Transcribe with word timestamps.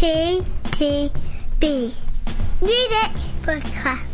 TTB 0.00 1.12
Music 2.62 3.12
Podcast. 3.42 4.06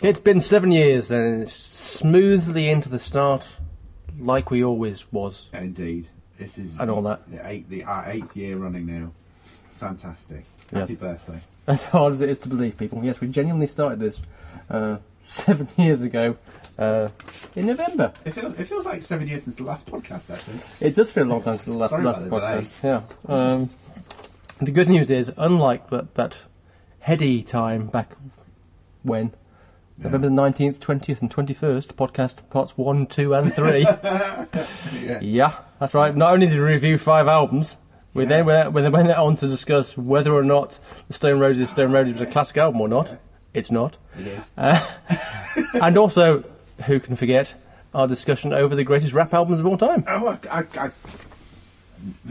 It's 0.00 0.20
been 0.20 0.38
seven 0.38 0.70
years 0.70 1.10
and 1.10 1.42
it's 1.42 1.52
smoothly 1.52 2.68
into 2.68 2.88
the 2.88 3.00
start, 3.00 3.58
like 4.18 4.50
we 4.50 4.64
always 4.64 5.10
was. 5.12 5.50
Indeed, 5.52 6.08
this 6.38 6.58
is 6.58 6.78
And 6.78 6.90
all 6.90 7.02
that. 7.02 7.30
The 7.30 7.46
eighth, 7.46 7.68
the 7.68 7.84
our 7.84 8.10
eighth 8.10 8.36
year 8.36 8.56
running 8.56 8.86
now. 8.86 9.12
Fantastic. 9.76 10.44
Yes. 10.72 10.90
Happy 10.90 10.96
birthday. 10.96 11.40
As 11.66 11.86
hard 11.86 12.12
as 12.14 12.20
it 12.22 12.30
is 12.30 12.38
to 12.40 12.48
believe, 12.48 12.78
people. 12.78 13.04
Yes, 13.04 13.20
we 13.20 13.28
genuinely 13.28 13.66
started 13.66 14.00
this 14.00 14.20
uh, 14.70 14.96
seven 15.28 15.68
years 15.76 16.00
ago 16.00 16.36
uh, 16.78 17.08
in 17.54 17.66
November. 17.66 18.12
It 18.24 18.32
feels, 18.32 18.58
it 18.58 18.64
feels 18.64 18.86
like 18.86 19.02
seven 19.02 19.28
years 19.28 19.44
since 19.44 19.56
the 19.56 19.64
last 19.64 19.90
podcast, 19.90 20.30
actually. 20.30 20.86
It 20.86 20.94
does 20.96 21.12
feel 21.12 21.24
a 21.24 21.28
long 21.28 21.42
time 21.42 21.54
since 21.54 21.64
the 21.64 21.72
last, 21.72 21.92
last 21.98 22.22
about 22.22 22.30
the 22.30 22.30
delay. 22.30 22.62
podcast. 22.62 22.82
Yeah. 23.28 23.34
Um, 23.34 23.70
the 24.60 24.70
good 24.70 24.88
news 24.88 25.10
is, 25.10 25.30
unlike 25.36 25.88
that, 25.90 26.14
that 26.14 26.42
heady 27.00 27.42
time 27.42 27.86
back 27.88 28.16
when, 29.02 29.32
November 29.98 30.28
the 30.28 30.34
19th, 30.34 30.78
20th, 30.78 31.20
and 31.22 31.30
21st, 31.30 31.94
podcast 31.94 32.48
parts 32.50 32.78
1, 32.78 33.06
2, 33.06 33.34
and 33.34 33.52
3. 33.54 33.86
Yes. 35.02 35.22
Yeah, 35.22 35.54
that's 35.80 35.94
right. 35.94 36.14
Not 36.14 36.32
only 36.32 36.46
did 36.46 36.56
we 36.56 36.60
review 36.64 36.98
five 36.98 37.26
albums, 37.28 37.78
we 38.14 38.22
Yeah. 38.24 38.28
then 38.28 38.46
went, 38.46 38.72
we 38.72 38.82
then 38.82 38.92
went 38.92 39.10
on 39.10 39.36
to 39.36 39.48
discuss 39.48 39.96
whether 39.96 40.32
or 40.34 40.42
not 40.44 40.78
the 41.08 41.14
Stone 41.14 41.38
Roses 41.40 41.70
Stone 41.70 41.92
Roses 41.92 42.12
was 42.14 42.20
a 42.22 42.26
classic 42.26 42.58
album 42.58 42.80
or 42.80 42.88
not. 42.88 43.16
It's 43.54 43.70
not. 43.70 43.98
It 44.18 44.26
is. 44.26 44.50
Uh, 44.58 44.84
and 45.74 45.96
also, 45.96 46.44
who 46.86 47.00
can 47.00 47.16
forget 47.16 47.54
our 47.94 48.06
discussion 48.06 48.52
over 48.52 48.74
the 48.74 48.84
greatest 48.84 49.12
rap 49.14 49.32
albums 49.34 49.60
of 49.60 49.66
all 49.66 49.78
time? 49.78 50.04
Oh, 50.06 50.28
I, 50.28 50.60
I, 50.60 50.64
I, 50.78 50.90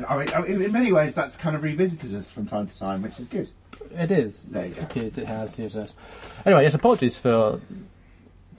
I 0.07 0.15
I 0.35 0.41
mean, 0.41 0.61
in 0.61 0.71
many 0.71 0.93
ways, 0.93 1.15
that's 1.15 1.35
kind 1.35 1.55
of 1.55 1.63
revisited 1.63 2.13
us 2.15 2.29
from 2.31 2.45
time 2.45 2.67
to 2.67 2.79
time, 2.79 3.01
which 3.01 3.19
is 3.19 3.27
good. 3.27 3.49
It 3.91 4.11
is. 4.11 4.47
There 4.51 4.65
you 4.65 4.75
go. 4.75 4.81
It 4.81 4.97
is. 4.97 5.17
It 5.17 5.27
has. 5.27 5.59
It 5.59 5.73
has. 5.73 5.95
Anyway, 6.45 6.63
yes. 6.63 6.73
Apologies 6.73 7.19
for 7.19 7.59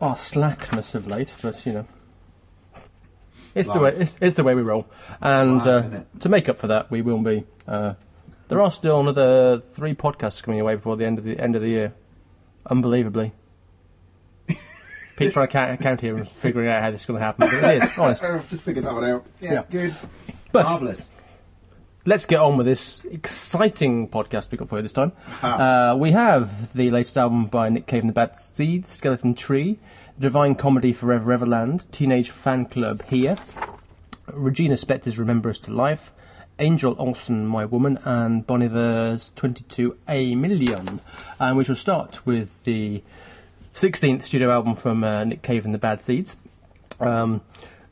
our 0.01 0.17
slackness 0.17 0.95
of 0.95 1.07
late, 1.07 1.35
but 1.43 1.65
you 1.67 1.73
know, 1.73 1.87
it's 3.55 3.69
the 3.69 3.79
way 3.81 3.91
it's, 3.97 4.19
it's 4.21 4.35
the 4.37 4.45
way 4.45 4.55
we 4.55 4.63
roll. 4.63 4.87
And 5.21 5.61
uh, 5.63 6.01
to 6.21 6.29
make 6.29 6.49
up 6.49 6.59
for 6.59 6.67
that, 6.69 6.91
we 6.91 7.03
will 7.03 7.19
be. 7.19 7.45
Uh, 7.67 7.95
there 8.49 8.61
are 8.61 8.71
still 8.71 9.01
another 9.01 9.59
three 9.61 9.95
podcasts 9.95 10.43
coming 10.43 10.61
away 10.61 10.75
before 10.77 10.97
the 10.97 11.05
end 11.05 11.19
of 11.19 11.25
the 11.25 11.39
end 11.39 11.55
of 11.57 11.63
the 11.63 11.69
year. 11.69 11.93
Unbelievably. 12.71 13.33
Pete's 15.17 15.35
trying 15.35 15.49
to 15.49 15.53
count, 15.53 15.81
count 15.81 16.01
here 16.01 16.17
and 16.17 16.27
figuring 16.29 16.69
out 16.69 16.83
how 16.83 16.91
this 16.91 17.01
is 17.01 17.07
going 17.07 17.19
to 17.19 17.25
happen, 17.25 17.49
but 17.51 17.65
it 17.65 17.83
is 17.83 17.91
honest. 17.99 18.25
I've 18.25 18.49
just 18.49 18.63
figured 18.63 18.85
that 18.85 18.95
one 18.95 19.05
out. 19.05 19.27
Yeah, 19.41 19.53
Yeah. 19.53 19.63
good. 19.71 19.95
But 20.53 20.65
Marvellous. 20.65 21.11
Let's 22.09 22.25
get 22.25 22.41
on 22.41 22.57
with 22.57 22.65
this 22.65 23.05
exciting 23.05 24.09
podcast 24.09 24.51
we 24.51 24.57
got 24.57 24.67
for 24.67 24.77
you 24.77 24.83
this 24.83 24.95
time. 24.95 25.13
Uh, 25.43 25.95
we 25.99 26.11
have 26.13 26.73
the 26.73 26.91
latest 26.91 27.19
album 27.19 27.45
by 27.45 27.69
Nick 27.69 27.87
Cave 27.87 28.01
and 28.01 28.09
the 28.09 28.15
Bad 28.15 28.35
Seeds, 28.35 28.89
Skeleton 28.89 29.35
Tree, 29.35 29.79
Divine 30.19 30.55
Comedy 30.55 30.95
Forever 30.95 31.37
Everland, 31.37 31.89
Teenage 31.91 32.31
Fan 32.31 32.65
Club 32.65 33.03
Here, 33.09 33.37
Regina 34.33 34.77
Spektor's 34.77 35.19
Remember 35.19 35.51
Us 35.51 35.59
to 35.61 35.71
Life, 35.71 36.11
Angel 36.59 36.97
Olsen, 36.99 37.47
My 37.47 37.67
Woman, 37.67 37.99
and 38.05 38.47
Bon 38.47 38.63
Iver's 38.63 39.31
22A 39.37 40.35
Million. 40.35 41.01
And 41.39 41.59
we 41.59 41.65
shall 41.65 41.77
start 41.77 42.25
with 42.25 42.65
the 42.65 43.03
16th 43.75 44.23
studio 44.23 44.51
album 44.51 44.75
from 44.77 45.05
uh, 45.05 45.25
Nick 45.25 45.43
Cave 45.43 45.67
and 45.67 45.75
the 45.75 45.79
Bad 45.79 46.01
Seeds. 46.01 46.37
Um, 47.01 47.43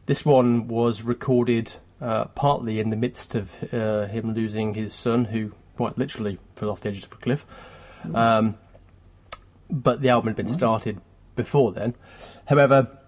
this 0.06 0.24
one 0.24 0.68
was 0.68 1.02
recorded 1.02 1.74
uh, 2.00 2.26
partly 2.26 2.80
in 2.80 2.90
the 2.90 2.96
midst 2.96 3.34
of 3.34 3.72
uh, 3.72 4.06
him 4.06 4.34
losing 4.34 4.74
his 4.74 4.92
son, 4.92 5.26
who 5.26 5.52
quite 5.76 5.98
literally 5.98 6.38
fell 6.54 6.70
off 6.70 6.80
the 6.80 6.88
edge 6.88 7.04
of 7.04 7.12
a 7.12 7.16
cliff. 7.16 7.46
Um, 8.14 8.56
but 9.70 10.00
the 10.00 10.10
album 10.10 10.28
had 10.28 10.36
been 10.36 10.48
started 10.48 11.00
before 11.34 11.72
then. 11.72 11.94
However, 12.46 12.98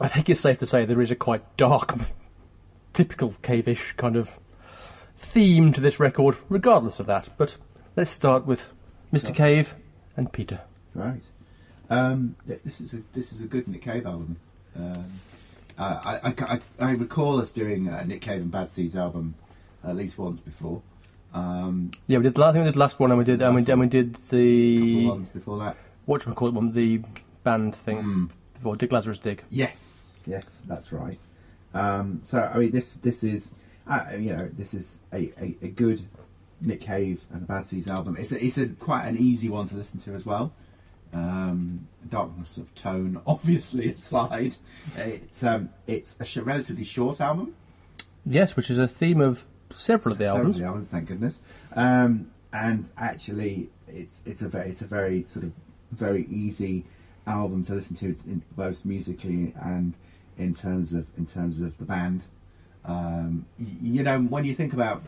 I 0.00 0.08
think 0.08 0.28
it's 0.30 0.40
safe 0.40 0.58
to 0.58 0.66
say 0.66 0.84
there 0.84 1.00
is 1.00 1.10
a 1.10 1.16
quite 1.16 1.56
dark, 1.56 1.94
typical 2.92 3.34
cave-ish 3.42 3.92
kind 3.92 4.16
of 4.16 4.38
theme 5.16 5.72
to 5.72 5.80
this 5.80 6.00
record, 6.00 6.36
regardless 6.48 7.00
of 7.00 7.06
that. 7.06 7.28
But 7.36 7.56
let's 7.96 8.10
start 8.10 8.46
with 8.46 8.70
Mr. 9.12 9.34
Cave 9.34 9.74
and 10.16 10.32
Peter. 10.32 10.60
Right. 10.94 11.28
Um, 11.90 12.36
this 12.46 12.80
is 12.80 12.94
a 12.94 13.02
this 13.12 13.32
is 13.32 13.42
a 13.42 13.46
good 13.46 13.66
Nick 13.66 13.82
Cave 13.82 14.06
album. 14.06 14.36
Um, 14.76 15.04
I, 15.80 16.20
I, 16.24 16.34
I, 16.38 16.60
I 16.78 16.90
recall 16.92 17.40
us 17.40 17.52
doing 17.52 17.88
a 17.88 18.04
Nick 18.04 18.20
Cave 18.20 18.42
and 18.42 18.50
Bad 18.50 18.70
Seeds 18.70 18.96
album 18.96 19.34
at 19.84 19.96
least 19.96 20.18
once 20.18 20.40
before. 20.40 20.82
Um, 21.32 21.90
Yeah, 22.06 22.18
we 22.18 22.24
did. 22.24 22.38
I 22.38 22.52
think 22.52 22.62
we 22.62 22.66
did 22.66 22.74
the 22.74 22.78
last 22.80 22.98
one, 23.00 23.10
and 23.10 23.18
we 23.18 23.24
did, 23.24 23.40
and 23.40 23.54
we, 23.54 23.64
and 23.64 23.80
we 23.80 23.86
did 23.86 24.14
the 24.30 25.06
ones 25.06 25.28
before 25.28 25.58
that. 25.60 25.76
what 26.06 26.26
we 26.26 26.32
call 26.34 26.48
it 26.48 26.54
one, 26.54 26.72
the 26.72 27.00
band 27.44 27.74
thing 27.74 28.02
Mm. 28.02 28.30
before 28.54 28.76
Dig 28.76 28.92
Lazarus 28.92 29.18
Dig. 29.18 29.42
Yes, 29.50 30.12
yes, 30.26 30.64
that's 30.68 30.92
right. 30.92 31.18
Um, 31.72 32.20
so 32.24 32.50
I 32.52 32.58
mean, 32.58 32.72
this 32.72 32.96
this 32.96 33.22
is 33.22 33.54
uh, 33.86 34.04
you 34.18 34.34
know 34.36 34.48
this 34.52 34.74
is 34.74 35.02
a, 35.12 35.30
a, 35.40 35.56
a 35.62 35.68
good 35.68 36.02
Nick 36.60 36.80
Cave 36.82 37.24
and 37.32 37.46
Bad 37.46 37.64
Seeds 37.64 37.88
album. 37.88 38.16
It's 38.18 38.32
a, 38.32 38.44
it's 38.44 38.58
a 38.58 38.66
quite 38.68 39.06
an 39.06 39.16
easy 39.16 39.48
one 39.48 39.66
to 39.68 39.76
listen 39.76 40.00
to 40.00 40.14
as 40.14 40.26
well. 40.26 40.52
Um, 41.12 41.88
darkness 42.08 42.56
of 42.56 42.72
tone, 42.74 43.20
obviously 43.26 43.92
aside, 43.92 44.56
it's 44.96 45.42
um, 45.42 45.70
it's 45.86 46.20
a 46.20 46.24
sh- 46.24 46.38
relatively 46.38 46.84
short 46.84 47.20
album. 47.20 47.54
Yes, 48.24 48.54
which 48.56 48.70
is 48.70 48.78
a 48.78 48.86
theme 48.86 49.20
of 49.20 49.44
several 49.70 50.12
of 50.12 50.18
the 50.18 50.24
Several 50.24 50.38
albums. 50.38 50.56
of 50.56 50.60
the 50.62 50.66
albums, 50.66 50.90
thank 50.90 51.08
goodness. 51.08 51.42
Um, 51.74 52.30
and 52.52 52.88
actually, 52.96 53.70
it's 53.88 54.22
it's 54.24 54.42
a 54.42 54.48
very 54.48 54.68
it's 54.70 54.82
a 54.82 54.86
very 54.86 55.22
sort 55.24 55.44
of 55.46 55.52
very 55.92 56.26
easy 56.26 56.84
album 57.26 57.64
to 57.64 57.74
listen 57.74 57.96
to, 57.96 58.06
in, 58.26 58.42
both 58.56 58.84
musically 58.84 59.52
and 59.60 59.94
in 60.38 60.54
terms 60.54 60.92
of 60.92 61.06
in 61.18 61.26
terms 61.26 61.60
of 61.60 61.76
the 61.78 61.84
band. 61.84 62.24
Um, 62.84 63.46
y- 63.58 63.66
you 63.82 64.02
know, 64.04 64.20
when 64.20 64.44
you 64.44 64.54
think 64.54 64.72
about 64.72 65.02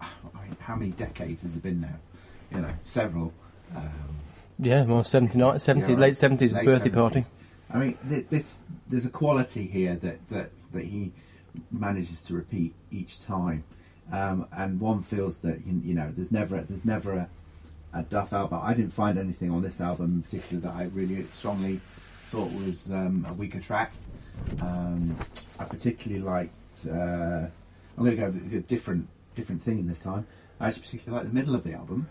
I 0.00 0.06
mean, 0.44 0.56
how 0.60 0.76
many 0.76 0.92
decades 0.92 1.42
has 1.42 1.56
it 1.56 1.62
been 1.64 1.80
now? 1.80 1.96
You 2.52 2.60
know, 2.62 2.74
several. 2.84 3.32
Um, 3.74 3.90
Yeah, 4.58 4.84
well, 4.84 5.04
79, 5.04 5.58
70, 5.58 5.92
yeah, 5.92 5.98
late 5.98 6.14
70s 6.14 6.54
late 6.54 6.64
birthday 6.64 6.90
70s. 6.90 6.94
party. 6.94 7.22
I 7.72 7.78
mean, 7.78 7.98
th- 8.08 8.28
this 8.28 8.64
there's 8.88 9.04
a 9.04 9.10
quality 9.10 9.66
here 9.66 9.96
that 9.96 10.28
that 10.28 10.50
that 10.72 10.84
he 10.84 11.12
manages 11.70 12.22
to 12.24 12.34
repeat 12.34 12.74
each 12.90 13.20
time, 13.20 13.64
um, 14.12 14.46
and 14.52 14.80
one 14.80 15.02
feels 15.02 15.40
that 15.40 15.66
you, 15.66 15.80
you 15.84 15.94
know 15.94 16.10
there's 16.10 16.32
never 16.32 16.62
there's 16.62 16.84
never 16.84 17.12
a, 17.12 17.28
a 17.92 18.02
Duff 18.02 18.32
album. 18.32 18.60
I 18.62 18.72
didn't 18.72 18.92
find 18.92 19.18
anything 19.18 19.50
on 19.50 19.62
this 19.62 19.80
album 19.80 20.16
in 20.16 20.22
particular 20.22 20.60
that 20.62 20.74
I 20.74 20.84
really 20.84 21.22
strongly 21.24 21.76
thought 21.76 22.52
was 22.52 22.92
um, 22.92 23.26
a 23.28 23.32
weaker 23.32 23.60
track. 23.60 23.92
Um, 24.60 25.16
I 25.58 25.64
particularly 25.64 26.22
liked. 26.22 26.86
Uh, 26.88 27.46
I'm 27.98 28.04
going 28.04 28.10
to 28.10 28.16
go 28.16 28.30
with 28.30 28.54
a 28.54 28.60
different 28.60 29.08
different 29.34 29.62
thing 29.62 29.86
this 29.86 30.00
time. 30.00 30.26
I 30.60 30.68
actually 30.68 30.82
particularly 30.82 31.24
like 31.24 31.32
the 31.32 31.38
middle 31.38 31.54
of 31.54 31.64
the 31.64 31.74
album 31.74 32.08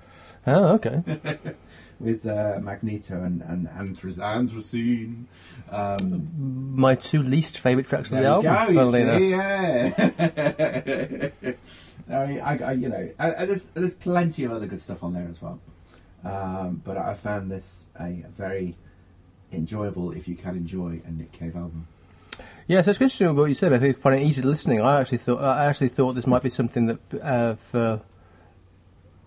Oh, 0.48 0.74
okay. 0.76 1.04
with 2.00 2.26
uh, 2.26 2.60
Magneto 2.62 3.24
and 3.24 3.42
and 3.42 3.68
Anthrac- 3.70 4.20
Anthrocene. 4.20 5.26
Um, 5.72 6.76
My 6.76 6.96
two 6.96 7.24
least 7.24 7.58
favourite 7.58 7.88
tracks 7.88 8.12
of 8.12 8.20
the 8.20 8.26
album, 8.26 8.74
go, 8.74 8.92
see, 8.92 9.30
yeah. 9.32 9.94
I 12.08 12.26
mean, 12.28 12.40
I, 12.40 12.58
I, 12.64 12.72
you 12.74 12.90
know, 12.90 13.10
and 13.18 13.50
there's 13.50 13.70
there's 13.70 13.96
plenty 13.96 14.44
of 14.44 14.52
other 14.52 14.68
good 14.68 14.82
stuff 14.82 15.04
on 15.04 15.14
there 15.14 15.28
as 15.30 15.42
well. 15.42 15.60
Um, 16.24 16.82
but 16.84 16.98
I 16.98 17.14
found 17.14 17.52
this 17.52 17.90
a 18.00 18.26
very 18.36 18.76
enjoyable, 19.52 20.12
if 20.12 20.28
you 20.28 20.36
can 20.36 20.56
enjoy, 20.56 21.02
a 21.06 21.12
Nick 21.12 21.32
Cave 21.32 21.56
album. 21.56 21.88
Yeah, 22.68 22.82
so 22.82 22.92
it's 22.92 23.00
interesting 23.00 23.36
what 23.36 23.46
you 23.46 23.56
said. 23.56 23.74
I 23.74 23.80
think 23.80 23.98
find 23.98 24.20
it 24.20 24.26
easy 24.26 24.42
listening. 24.42 24.82
I 24.82 25.00
actually 25.00 25.20
thought 25.20 25.42
I 25.42 25.66
actually 25.66 25.90
thought 25.90 26.14
this 26.14 26.28
might 26.28 26.44
be 26.44 26.50
something 26.50 26.88
that 26.88 27.00
uh, 27.24 27.56
for 27.56 28.02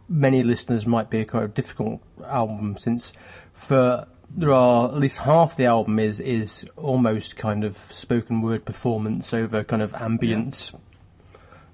many 0.08 0.43
listeners 0.43 0.87
might 0.87 1.10
be 1.10 1.20
a 1.20 1.25
quite 1.25 1.55
difficult 1.55 2.00
album 2.25 2.76
since 2.78 3.12
for 3.52 4.06
there 4.31 4.52
are 4.52 4.88
at 4.88 4.94
least 4.99 5.19
half 5.19 5.56
the 5.56 5.64
album 5.64 5.99
is 5.99 6.20
is 6.20 6.66
almost 6.76 7.37
kind 7.37 7.64
of 7.64 7.76
spoken 7.76 8.43
word 8.43 8.64
performance 8.64 9.32
over 9.32 9.64
kind 9.64 9.82
of 9.82 9.94
ambient 9.94 10.72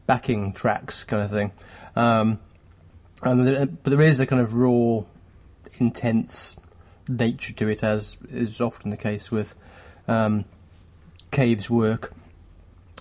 backing 0.06 0.52
tracks 0.52 1.04
kind 1.04 1.22
of 1.22 1.30
thing. 1.30 1.52
Um, 1.96 2.38
and 3.22 3.46
there, 3.46 3.66
but 3.66 3.90
there 3.90 4.00
is 4.02 4.20
a 4.20 4.26
kind 4.26 4.42
of 4.42 4.54
raw, 4.54 5.02
intense 5.78 6.56
nature 7.08 7.52
to 7.54 7.68
it, 7.68 7.82
as 7.82 8.18
is 8.30 8.60
often 8.60 8.90
the 8.90 8.96
case 8.96 9.30
with 9.30 9.54
um, 10.06 10.44
Cave's 11.30 11.70
work. 11.70 12.12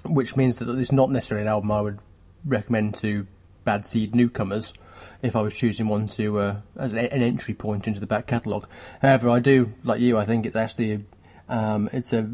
which 0.06 0.36
means 0.36 0.58
that 0.58 0.70
it's 0.70 0.92
not 0.92 1.10
necessarily 1.10 1.44
an 1.44 1.50
album 1.50 1.72
I 1.72 1.82
would 1.82 2.00
recommend 2.46 2.96
to 2.96 3.28
Bad 3.64 3.88
Seed 3.88 4.16
newcomers 4.16 4.74
if 5.22 5.36
I 5.36 5.42
was 5.42 5.54
choosing 5.56 5.88
one 5.88 6.08
to 6.08 6.40
uh, 6.40 6.56
as 6.78 6.94
an, 6.94 7.00
entry 7.00 7.54
point 7.54 7.88
into 7.88 8.00
the 8.00 8.08
back 8.08 8.28
catalogue. 8.28 8.68
However, 9.02 9.30
I 9.30 9.40
do 9.40 9.74
like 9.84 10.00
you. 10.02 10.18
I 10.18 10.26
think 10.26 10.46
it's 10.46 10.56
actually 10.56 11.06
um, 11.50 11.90
it's 11.94 12.14
a 12.14 12.30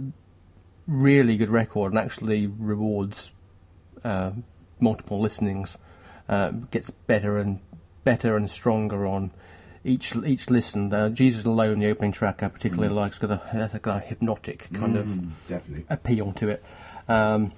really 0.87 1.37
good 1.37 1.49
record 1.49 1.91
and 1.91 1.99
actually 1.99 2.47
rewards 2.47 3.31
uh, 4.03 4.31
multiple 4.79 5.19
listenings. 5.19 5.77
Uh, 6.27 6.51
gets 6.51 6.89
better 6.91 7.37
and 7.39 7.59
better 8.03 8.35
and 8.35 8.49
stronger 8.49 9.07
on 9.07 9.31
each 9.83 10.15
each 10.15 10.49
listen. 10.49 10.93
Uh, 10.93 11.09
Jesus 11.09 11.45
Alone, 11.45 11.79
the 11.79 11.87
opening 11.87 12.11
track, 12.11 12.43
I 12.43 12.49
particularly 12.49 12.93
like. 12.93 13.13
It's 13.13 13.23
a, 13.23 13.79
kind 13.79 13.97
of 13.97 14.03
hypnotic 14.07 14.69
kind 14.73 14.95
of 14.95 15.07
Mm, 15.07 15.29
definitely. 15.47 15.85
appeal 15.89 16.31
to 16.33 16.49
it. 16.49 16.63
Um, 17.07 17.51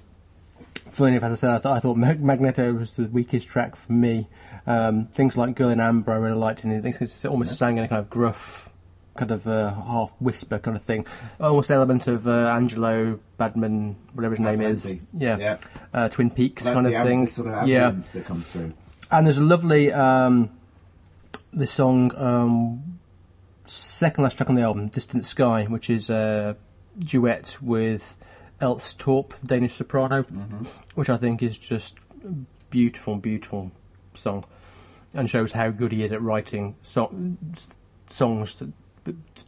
funny 0.88 1.16
enough, 1.16 1.24
as 1.24 1.32
I 1.32 1.34
said, 1.34 1.50
I, 1.50 1.58
th- 1.58 1.74
I 1.76 1.80
thought 1.80 1.96
Mag- 1.96 2.22
Magneto 2.22 2.72
was 2.72 2.92
the 2.92 3.04
weakest 3.04 3.48
track 3.48 3.76
for 3.76 3.92
me. 3.92 4.28
Um, 4.66 5.06
things 5.06 5.36
like 5.36 5.56
Girl 5.56 5.70
in 5.70 5.80
Amber, 5.80 6.12
I 6.12 6.16
really 6.16 6.36
liked, 6.36 6.64
and 6.64 6.82
things 6.82 7.00
it's 7.00 7.24
almost 7.24 7.56
sang 7.56 7.78
in 7.78 7.84
a 7.84 7.88
kind 7.88 7.98
of 7.98 8.08
gruff, 8.08 8.70
kind 9.16 9.30
of 9.30 9.46
uh, 9.46 9.74
half 9.74 10.14
whisper 10.20 10.58
kind 10.58 10.76
of 10.76 10.82
thing. 10.82 11.06
Almost 11.40 11.70
element 11.70 12.06
of 12.06 12.26
uh, 12.26 12.48
Angelo 12.48 13.18
Badman, 13.38 13.96
whatever 14.14 14.34
his 14.34 14.40
name 14.40 14.60
is. 14.60 14.94
Yeah. 15.12 15.36
Yeah. 15.38 15.58
Uh, 15.92 16.08
Twin 16.08 16.30
Peaks 16.30 16.64
kind 16.64 16.86
of 16.86 16.92
thing. 16.92 17.26
sort 17.26 17.48
of 17.48 17.66
yeah. 17.66 17.90
that 17.90 18.24
comes 18.24 18.52
through. 18.52 18.72
And 19.10 19.26
there's 19.26 19.38
a 19.38 19.42
lovely 19.42 19.92
um, 19.92 20.50
the 21.52 21.66
song 21.66 22.14
um, 22.16 22.98
second 23.66 24.24
last 24.24 24.36
track 24.36 24.48
on 24.48 24.56
the 24.56 24.62
album, 24.62 24.88
"Distant 24.88 25.24
Sky," 25.24 25.64
which 25.64 25.90
is 25.90 26.08
a 26.08 26.56
duet 26.98 27.58
with 27.60 28.16
Else 28.60 28.94
Torp, 28.94 29.34
the 29.34 29.46
Danish 29.46 29.74
soprano, 29.74 30.22
which 30.94 31.10
I 31.10 31.16
think 31.16 31.42
is 31.42 31.58
just 31.58 31.98
beautiful, 32.70 33.16
beautiful 33.16 33.72
song, 34.14 34.44
and 35.14 35.28
shows 35.28 35.52
how 35.52 35.70
good 35.70 35.92
he 35.92 36.02
is 36.04 36.12
at 36.12 36.22
writing 36.22 36.76
so- 36.82 37.12
songs, 38.06 38.56
that, 38.56 38.72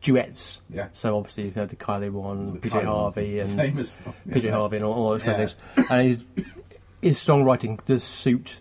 duets. 0.00 0.60
Yeah. 0.68 0.88
So 0.92 1.16
obviously 1.16 1.44
you've 1.44 1.54
heard 1.54 1.68
the 1.68 1.76
Kylie 1.76 2.10
one, 2.10 2.54
The 2.54 2.58
PJ 2.58 2.70
Kylie 2.72 2.84
Harvey, 2.84 3.38
and 3.38 3.56
famous 3.56 3.96
one. 3.96 4.14
PJ 4.28 4.50
Harvey 4.50 4.76
and 4.76 4.84
all, 4.84 4.92
all 4.92 5.10
those 5.10 5.22
kind 5.22 5.40
of 5.42 5.52
things. 5.52 5.88
And 5.90 6.08
his, 6.08 6.24
his 7.00 7.18
songwriting 7.18 7.84
does 7.84 8.02
suit 8.02 8.60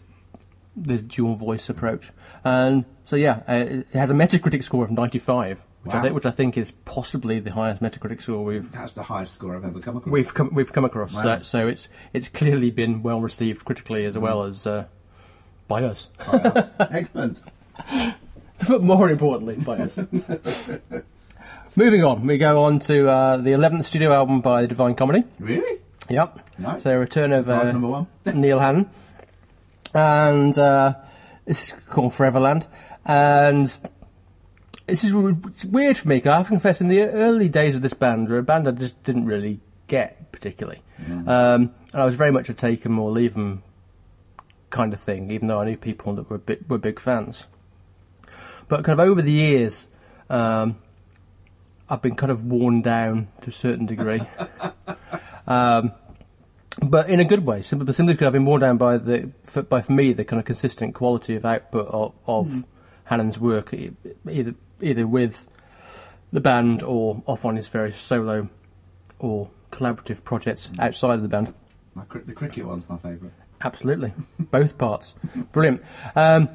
the 0.75 0.97
dual 0.97 1.35
voice 1.35 1.69
approach. 1.69 2.11
And 2.44 2.85
so, 3.05 3.15
yeah, 3.15 3.44
uh, 3.47 3.53
it 3.69 3.88
has 3.94 4.09
a 4.09 4.13
Metacritic 4.13 4.63
score 4.63 4.83
of 4.83 4.91
95, 4.91 5.65
which, 5.83 5.94
I 5.94 6.01
think, 6.01 6.15
which 6.15 6.25
I 6.25 6.31
think 6.31 6.57
is 6.57 6.71
possibly 6.71 7.39
the 7.39 7.51
highest 7.51 7.81
Metacritic 7.81 8.21
score 8.21 8.44
we've 8.44 8.71
That's 8.71 8.94
the 8.94 9.03
highest 9.03 9.33
score 9.33 9.55
I've 9.55 9.65
ever 9.65 9.79
come 9.79 9.97
across. 9.97 10.11
we've 10.11 10.33
come 10.33 10.50
we've 10.53 10.71
come 10.71 10.85
across. 10.85 11.13
Wow. 11.15 11.21
So, 11.21 11.41
so 11.41 11.67
it's 11.67 11.89
it's 12.13 12.29
clearly 12.29 12.71
been 12.71 13.03
well 13.03 13.19
received 13.19 13.65
critically 13.65 14.05
as 14.05 14.17
well 14.17 14.44
as 14.44 14.65
uh, 14.67 14.85
by 15.68 15.83
us, 15.83 16.10
Excellent. 16.80 17.42
but 18.68 18.81
more 18.83 19.10
importantly 19.10 19.56
by 19.56 19.77
us. 19.80 19.98
Moving 21.75 22.04
on, 22.04 22.25
we 22.27 22.38
go 22.38 22.63
on 22.65 22.80
to 22.80 23.10
uh, 23.10 23.38
the 23.38 23.51
11th 23.51 23.83
studio 23.86 24.13
album 24.13 24.42
by 24.42 24.62
the 24.62 24.68
Divine 24.68 24.94
Comedy. 24.95 25.24
Really? 25.39 25.80
Yep. 26.10 26.39
Nice. 26.60 26.83
So 26.83 26.98
return 27.00 27.31
of 27.33 27.45
Surprise 27.45 27.69
uh, 27.69 27.71
number 27.71 27.88
one. 27.88 28.07
Neil 28.33 28.60
Hannon, 28.60 28.89
and 29.94 30.56
uh, 30.57 30.94
this 31.45 31.69
is 31.69 31.74
called 31.89 32.12
Foreverland, 32.12 32.68
and 33.06 33.65
this 34.86 35.04
is 35.04 35.13
it's 35.15 35.65
weird 35.65 35.98
for 35.98 36.10
me. 36.10 36.19
'cause 36.19 36.27
I 36.30 36.38
have 36.38 36.45
to 36.48 36.50
confess, 36.51 36.80
in 36.81 36.89
the 36.89 37.01
early 37.01 37.50
days 37.50 37.75
of 37.75 37.81
this 37.81 37.94
band, 37.95 38.30
were 38.30 38.38
a 38.38 38.44
band 38.44 38.68
I 38.68 38.71
just 38.71 39.01
didn't 39.04 39.25
really 39.25 39.60
get 39.88 40.31
particularly, 40.31 40.81
um, 41.10 41.71
and 41.92 42.01
I 42.01 42.06
was 42.06 42.15
very 42.15 42.31
much 42.31 42.50
a 42.50 42.54
take 42.54 42.81
take 42.81 42.86
'em 42.86 43.00
or 43.00 43.10
leave 43.10 43.36
leave 43.36 43.36
'em 43.38 43.63
kind 44.74 44.92
of 44.92 45.00
thing, 45.00 45.31
even 45.31 45.48
though 45.48 45.62
I 45.62 45.66
knew 45.66 45.78
people 45.78 46.16
that 46.16 46.30
were 46.30 46.40
big, 46.40 46.70
were 46.70 46.78
big 46.78 47.00
fans. 47.00 47.48
But 48.68 48.84
kind 48.84 49.00
of 49.00 49.08
over 49.08 49.22
the 49.22 49.31
years, 49.31 49.88
um, 50.30 50.78
I've 51.90 52.02
been 52.02 52.16
kind 52.16 52.31
of 52.31 52.44
worn 52.44 52.81
down 52.81 53.30
to 53.42 53.50
a 53.50 53.54
certain 53.54 53.86
degree. 53.86 54.22
um, 55.48 55.92
but 56.81 57.08
in 57.08 57.20
a 57.20 57.25
good 57.25 57.46
way, 57.46 57.62
simply, 57.62 57.94
simply 57.94 58.16
because 58.16 58.28
I've 58.28 58.34
been 58.34 58.46
worn 58.46 58.62
down 58.62 58.78
by 58.78 58.98
the, 58.98 59.31
for, 59.44 59.62
by 59.62 59.81
for 59.81 59.94
me 59.94 60.12
the 60.12 60.25
kind 60.25 60.40
of 60.40 60.46
consistent 60.46 60.96
quality 60.96 61.36
of 61.36 61.46
output 61.46 61.88
of, 61.90 62.14
of 62.25 62.66
Hannon's 63.06 63.40
work, 63.40 63.74
either 63.74 64.56
either 64.81 65.08
with 65.08 65.48
the 66.31 66.42
band 66.42 66.81
or 66.81 67.22
off 67.28 67.46
on 67.46 67.56
his 67.56 67.68
various 67.68 67.98
solo 67.98 68.50
or 69.20 69.52
collaborative 69.72 70.24
projects 70.24 70.72
outside 70.80 71.14
of 71.14 71.22
the 71.22 71.30
band. 71.30 71.54
My, 71.94 72.04
the 72.25 72.34
cricket 72.34 72.66
one's 72.66 72.90
my 72.90 72.98
favourite. 72.98 73.34
Absolutely, 73.63 74.13
both 74.39 74.77
parts, 74.77 75.15
brilliant. 75.51 75.81
Um, 76.15 76.50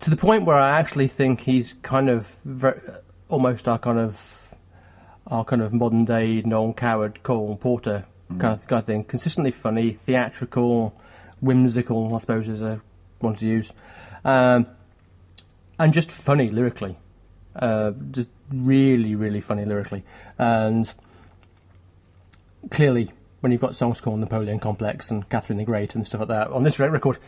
to 0.00 0.10
the 0.10 0.16
point 0.16 0.44
where 0.44 0.56
I 0.56 0.78
actually 0.78 1.08
think 1.08 1.40
he's 1.40 1.74
kind 1.74 2.08
of 2.08 2.38
ver 2.44 3.02
almost 3.28 3.68
our 3.68 3.78
kind 3.78 3.98
of 3.98 4.54
our 5.26 5.44
kind 5.44 5.62
of 5.62 5.72
modern 5.72 6.04
day 6.04 6.42
Noel 6.42 6.72
Coward, 6.72 7.22
Cole 7.22 7.56
Porter 7.56 8.04
kind 8.38 8.54
of 8.54 8.66
kind 8.66 8.80
of 8.80 8.86
thing. 8.86 9.04
Consistently 9.04 9.50
funny, 9.50 9.92
theatrical, 9.92 10.98
whimsical, 11.40 12.14
I 12.14 12.18
suppose 12.18 12.48
is 12.48 12.62
a 12.62 12.80
one 13.20 13.34
to 13.36 13.46
use, 13.46 13.72
um, 14.24 14.66
and 15.78 15.92
just 15.92 16.10
funny 16.10 16.48
lyrically. 16.48 16.96
Uh, 17.54 17.92
just 18.10 18.28
really, 18.50 19.14
really 19.14 19.40
funny 19.40 19.64
lyrically, 19.64 20.04
and 20.38 20.92
clearly, 22.70 23.12
when 23.44 23.52
you've 23.52 23.60
got 23.60 23.76
songs 23.76 24.00
called 24.00 24.18
Napoleon 24.20 24.58
Complex 24.58 25.10
and 25.10 25.28
Catherine 25.28 25.58
the 25.58 25.64
Great 25.66 25.94
and 25.94 26.06
stuff 26.06 26.20
like 26.20 26.28
that 26.30 26.48
on 26.48 26.62
this 26.62 26.78
record, 26.78 27.18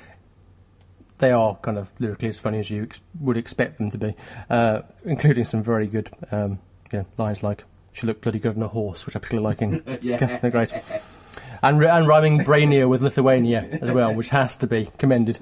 they 1.18 1.30
are 1.30 1.56
kind 1.56 1.76
of 1.76 1.92
lyrically 1.98 2.28
as 2.28 2.38
funny 2.40 2.58
as 2.58 2.70
you 2.70 2.84
ex- 2.84 3.02
would 3.20 3.36
expect 3.36 3.76
them 3.76 3.90
to 3.90 3.98
be, 3.98 4.14
uh, 4.48 4.80
including 5.04 5.44
some 5.44 5.62
very 5.62 5.86
good 5.86 6.08
um, 6.32 6.58
you 6.90 7.00
know, 7.00 7.06
lines 7.18 7.42
like 7.42 7.64
"She 7.92 8.06
looked 8.06 8.22
bloody 8.22 8.38
good 8.38 8.56
on 8.56 8.62
a 8.62 8.68
horse," 8.68 9.04
which 9.04 9.14
I 9.14 9.18
particularly 9.18 9.44
like 9.46 9.60
in 9.60 9.98
Yeah. 10.02 10.16
Catherine 10.16 10.40
the 10.40 10.50
Great, 10.50 10.72
and 11.62 11.82
and 11.84 12.06
rhyming 12.08 12.38
Brainier 12.38 12.88
with 12.88 13.02
Lithuania 13.02 13.68
as 13.82 13.92
well, 13.92 14.14
which 14.14 14.30
has 14.30 14.56
to 14.56 14.66
be 14.66 14.88
commended. 14.96 15.38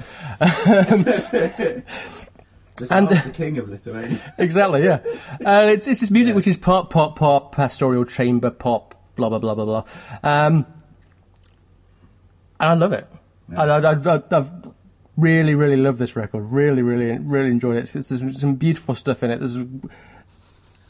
Just 2.76 2.91
And- 2.91 3.09
the 3.09 3.31
king 3.32 3.59
of 3.59 3.69
Lithuania. 3.69 4.19
exactly, 4.38 4.82
yeah. 4.82 4.99
And 5.44 5.71
it's 5.71 5.87
it's 5.87 6.00
this 6.00 6.11
music 6.11 6.35
which 6.35 6.49
is 6.49 6.56
pop, 6.56 6.91
pop, 6.91 7.17
pop, 7.17 7.55
pastoral 7.55 8.05
chamber 8.05 8.50
pop, 8.50 8.94
blah 9.16 9.28
blah 9.28 9.38
blah 9.38 9.55
blah 9.55 9.64
blah. 9.64 9.84
Um, 10.22 10.66
and 12.61 12.71
I 12.71 12.75
love 12.75 12.92
it. 12.92 13.06
I, 13.56 13.64
I, 13.64 13.92
I, 13.92 14.23
I've 14.30 14.50
really, 15.16 15.54
really 15.54 15.76
loved 15.76 15.99
this 15.99 16.16
record. 16.16 16.47
Really, 16.47 16.83
really, 16.83 17.18
really 17.18 17.50
enjoyed 17.50 17.76
it. 17.76 17.87
There's 17.92 18.40
some 18.40 18.54
beautiful 18.54 18.94
stuff 18.94 19.23
in 19.23 19.30
it. 19.30 19.38
There's 19.38 19.64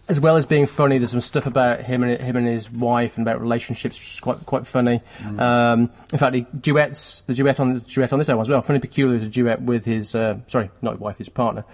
as 0.06 0.20
well 0.20 0.36
as 0.36 0.44
being 0.44 0.66
funny, 0.66 0.98
there's 0.98 1.12
some 1.12 1.22
stuff 1.22 1.46
about 1.46 1.80
him 1.80 2.02
and 2.02 2.20
him 2.20 2.36
and 2.36 2.46
his 2.46 2.70
wife 2.70 3.16
and 3.16 3.26
about 3.26 3.40
relationships, 3.40 3.98
which 3.98 4.14
is 4.14 4.20
quite 4.20 4.44
quite 4.44 4.66
funny. 4.66 5.00
Um, 5.38 5.90
in 6.12 6.18
fact, 6.18 6.32
the 6.32 6.46
duets, 6.58 7.22
the 7.22 7.32
duet 7.32 7.58
on 7.58 7.72
this 7.72 7.82
duet 7.82 8.12
on 8.12 8.18
this 8.18 8.28
album 8.28 8.42
as 8.42 8.50
well. 8.50 8.60
Funny 8.60 8.80
Peculiar 8.80 9.16
is 9.16 9.26
a 9.26 9.30
duet 9.30 9.62
with 9.62 9.86
his 9.86 10.14
uh, 10.14 10.38
sorry, 10.46 10.70
not 10.82 11.00
wife, 11.00 11.18
his 11.18 11.30
partner, 11.30 11.64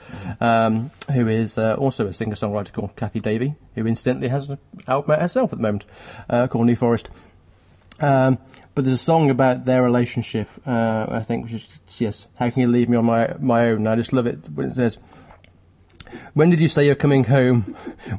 um, 0.40 0.90
who 1.12 1.26
is 1.26 1.58
uh, 1.58 1.74
also 1.74 2.06
a 2.06 2.12
singer 2.12 2.36
songwriter 2.36 2.72
called 2.72 2.94
Cathy 2.94 3.18
Davey, 3.18 3.56
who 3.74 3.86
incidentally 3.86 4.28
has 4.28 4.48
an 4.48 4.58
album 4.86 5.10
out 5.10 5.20
herself 5.20 5.52
at 5.52 5.58
the 5.58 5.62
moment 5.62 5.84
uh, 6.28 6.46
called 6.46 6.66
New 6.66 6.76
Forest. 6.76 7.10
Um, 8.00 8.38
but 8.74 8.84
there's 8.84 8.94
a 8.94 9.04
song 9.04 9.28
about 9.30 9.64
their 9.64 9.82
relationship, 9.82 10.48
uh, 10.64 11.06
I 11.08 11.20
think, 11.22 11.44
which 11.44 11.54
is 11.54 12.00
yes, 12.00 12.28
how 12.38 12.48
can 12.48 12.60
you 12.62 12.68
leave 12.68 12.88
me 12.88 12.96
on 12.96 13.06
my 13.06 13.34
my 13.40 13.70
own? 13.70 13.88
I 13.88 13.96
just 13.96 14.12
love 14.12 14.28
it 14.28 14.48
when 14.54 14.68
it 14.68 14.72
says. 14.72 14.98
When 16.34 16.50
did 16.50 16.60
you 16.60 16.68
say 16.68 16.86
you're 16.86 16.94
coming 16.94 17.24
home? 17.24 17.62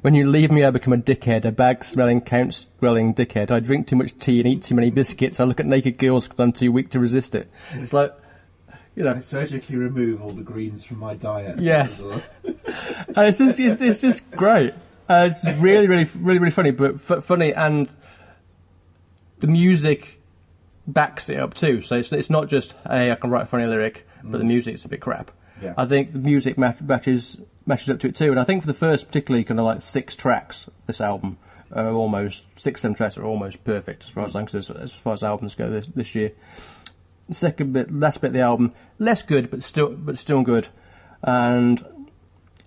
When 0.01 0.15
you 0.15 0.29
leave 0.29 0.51
me, 0.51 0.63
I 0.63 0.69
become 0.69 0.93
a 0.93 0.97
dickhead, 0.97 1.45
a 1.45 1.51
bag 1.51 1.83
smelling, 1.83 2.21
count 2.21 2.53
swelling 2.53 3.13
dickhead. 3.13 3.51
I 3.51 3.59
drink 3.59 3.87
too 3.87 3.95
much 3.95 4.17
tea 4.17 4.39
and 4.39 4.47
eat 4.47 4.61
too 4.63 4.75
many 4.75 4.89
biscuits. 4.89 5.39
I 5.39 5.43
look 5.43 5.59
at 5.59 5.65
naked 5.65 5.97
girls 5.97 6.27
because 6.27 6.39
I'm 6.39 6.51
too 6.51 6.71
weak 6.71 6.89
to 6.91 6.99
resist 6.99 7.35
it. 7.35 7.49
It's 7.73 7.93
like, 7.93 8.13
you 8.95 9.03
know, 9.03 9.15
I 9.15 9.19
surgically 9.19 9.77
remove 9.77 10.21
all 10.21 10.31
the 10.31 10.43
greens 10.43 10.83
from 10.83 10.99
my 10.99 11.15
diet. 11.15 11.59
Yes. 11.59 12.01
and 12.43 13.17
it's 13.17 13.37
just, 13.37 13.59
it's, 13.59 13.81
it's 13.81 14.01
just 14.01 14.29
great. 14.31 14.73
Uh, 15.09 15.29
it's 15.29 15.45
really, 15.59 15.87
really, 15.87 16.07
really, 16.19 16.39
really 16.39 16.51
funny, 16.51 16.71
but 16.71 16.95
f- 16.95 17.23
funny, 17.23 17.53
and 17.53 17.89
the 19.39 19.47
music 19.47 20.21
backs 20.87 21.29
it 21.29 21.39
up 21.39 21.53
too. 21.53 21.81
So 21.81 21.97
it's, 21.97 22.11
it's 22.13 22.29
not 22.29 22.47
just 22.47 22.75
hey, 22.87 23.11
I 23.11 23.15
can 23.15 23.29
write 23.29 23.43
a 23.43 23.45
funny 23.45 23.65
lyric, 23.65 24.07
but 24.23 24.37
the 24.37 24.43
music's 24.43 24.85
a 24.85 24.89
bit 24.89 25.01
crap. 25.01 25.31
Yeah. 25.61 25.73
I 25.77 25.85
think 25.85 26.11
the 26.11 26.19
music 26.19 26.57
match, 26.57 26.81
matches 26.81 27.39
matches 27.71 27.89
up 27.89 27.99
to 27.99 28.07
it 28.07 28.15
too, 28.15 28.31
and 28.31 28.39
I 28.39 28.43
think 28.43 28.61
for 28.61 28.67
the 28.67 28.73
first, 28.73 29.07
particularly 29.07 29.43
kind 29.43 29.59
of 29.59 29.65
like 29.65 29.81
six 29.81 30.15
tracks, 30.15 30.69
this 30.87 31.01
album 31.01 31.37
are 31.71 31.91
almost 31.91 32.45
six, 32.59 32.81
seven 32.81 32.95
tracks 32.95 33.17
are 33.17 33.23
almost 33.23 33.63
perfect 33.63 34.03
as 34.03 34.09
far 34.09 34.25
as 34.25 34.33
concerned, 34.33 34.79
as 34.79 34.93
far 34.93 35.13
as 35.13 35.23
albums 35.23 35.55
go 35.55 35.69
this 35.69 35.87
this 35.87 36.13
year. 36.13 36.33
Second 37.29 37.73
bit, 37.73 37.91
last 37.91 38.19
bit 38.21 38.27
of 38.27 38.33
the 38.33 38.41
album, 38.41 38.73
less 38.99 39.23
good, 39.23 39.49
but 39.49 39.63
still, 39.63 39.89
but 39.91 40.17
still 40.17 40.41
good, 40.41 40.67
and 41.23 41.83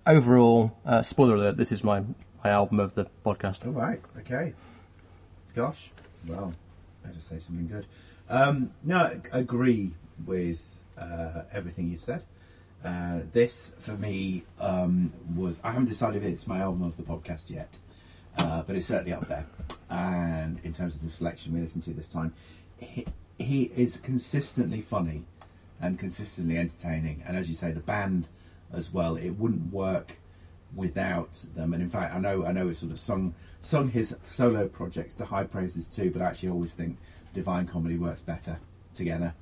overall, 0.07 0.75
uh, 0.85 1.01
spoiler 1.01 1.35
alert: 1.35 1.57
this 1.57 1.71
is 1.71 1.83
my 1.83 2.03
my 2.43 2.49
album 2.49 2.79
of 2.79 2.95
the 2.95 3.07
podcast. 3.25 3.65
All 3.65 3.73
right. 3.73 4.01
Okay. 4.19 4.53
Gosh. 5.55 5.91
Well, 6.27 6.53
better 7.03 7.19
say 7.19 7.39
something 7.39 7.67
good. 7.67 7.85
Um, 8.29 8.71
no, 8.83 8.97
I 9.31 9.37
agree 9.37 9.91
with 10.25 10.83
uh, 10.97 11.43
everything 11.51 11.91
you've 11.91 12.01
said. 12.01 12.23
Uh, 12.85 13.21
this 13.31 13.75
for 13.79 13.93
me 13.93 14.43
um, 14.59 15.11
was 15.35 15.59
I 15.63 15.71
haven't 15.71 15.87
decided 15.89 16.23
if 16.23 16.31
it's 16.31 16.45
my 16.45 16.59
album 16.59 16.83
of 16.83 16.97
the 16.97 17.03
podcast 17.03 17.49
yet, 17.49 17.79
uh, 18.37 18.61
but 18.61 18.75
it's 18.75 18.85
certainly 18.85 19.11
up 19.11 19.27
there. 19.27 19.47
And 19.89 20.59
in 20.63 20.71
terms 20.71 20.95
of 20.95 21.01
the 21.01 21.09
selection 21.09 21.53
we 21.53 21.61
listened 21.61 21.83
to 21.85 21.93
this 21.93 22.07
time, 22.07 22.33
he, 22.79 23.07
he 23.39 23.63
is 23.75 23.97
consistently 23.97 24.81
funny 24.81 25.23
and 25.81 25.97
consistently 25.97 26.59
entertaining. 26.59 27.23
And 27.25 27.35
as 27.35 27.49
you 27.49 27.55
say, 27.55 27.71
the 27.71 27.79
band 27.79 28.27
as 28.71 28.93
well, 28.93 29.15
it 29.15 29.31
wouldn't 29.31 29.73
work 29.73 30.19
without 30.75 31.43
them. 31.55 31.73
And 31.73 31.81
in 31.81 31.89
fact, 31.89 32.13
I 32.13 32.19
know 32.19 32.45
I 32.45 32.51
know 32.51 32.69
it's 32.69 32.81
sort 32.81 32.91
of 32.91 32.99
sung 32.99 33.33
sung 33.61 33.89
his 33.89 34.15
solo 34.27 34.67
projects 34.67 35.15
to 35.15 35.25
high 35.25 35.45
praises 35.45 35.87
too, 35.87 36.11
but 36.11 36.21
I 36.21 36.25
actually 36.25 36.49
always 36.49 36.75
think 36.75 36.99
Divine 37.33 37.65
Comedy 37.65 37.97
works 37.97 38.21
better 38.21 38.59
together 38.93 39.33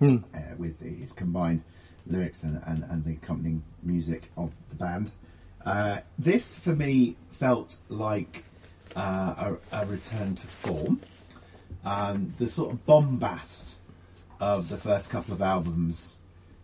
Hmm. 0.00 0.16
uh, 0.34 0.56
with 0.58 0.80
his 0.80 1.12
combined 1.12 1.62
lyrics 2.06 2.42
and, 2.42 2.60
and, 2.66 2.84
and 2.84 3.04
the 3.04 3.12
accompanying 3.12 3.62
music 3.82 4.30
of 4.36 4.52
the 4.68 4.76
band. 4.76 5.12
Uh, 5.64 6.00
this, 6.18 6.58
for 6.58 6.74
me, 6.74 7.16
felt 7.30 7.76
like 7.88 8.44
uh, 8.96 9.56
a, 9.72 9.82
a 9.82 9.86
return 9.86 10.34
to 10.34 10.46
form. 10.46 11.00
Um, 11.84 12.34
the 12.38 12.48
sort 12.48 12.72
of 12.72 12.84
bombast 12.86 13.76
of 14.40 14.68
the 14.68 14.76
first 14.76 15.10
couple 15.10 15.34
of 15.34 15.42
albums, 15.42 16.18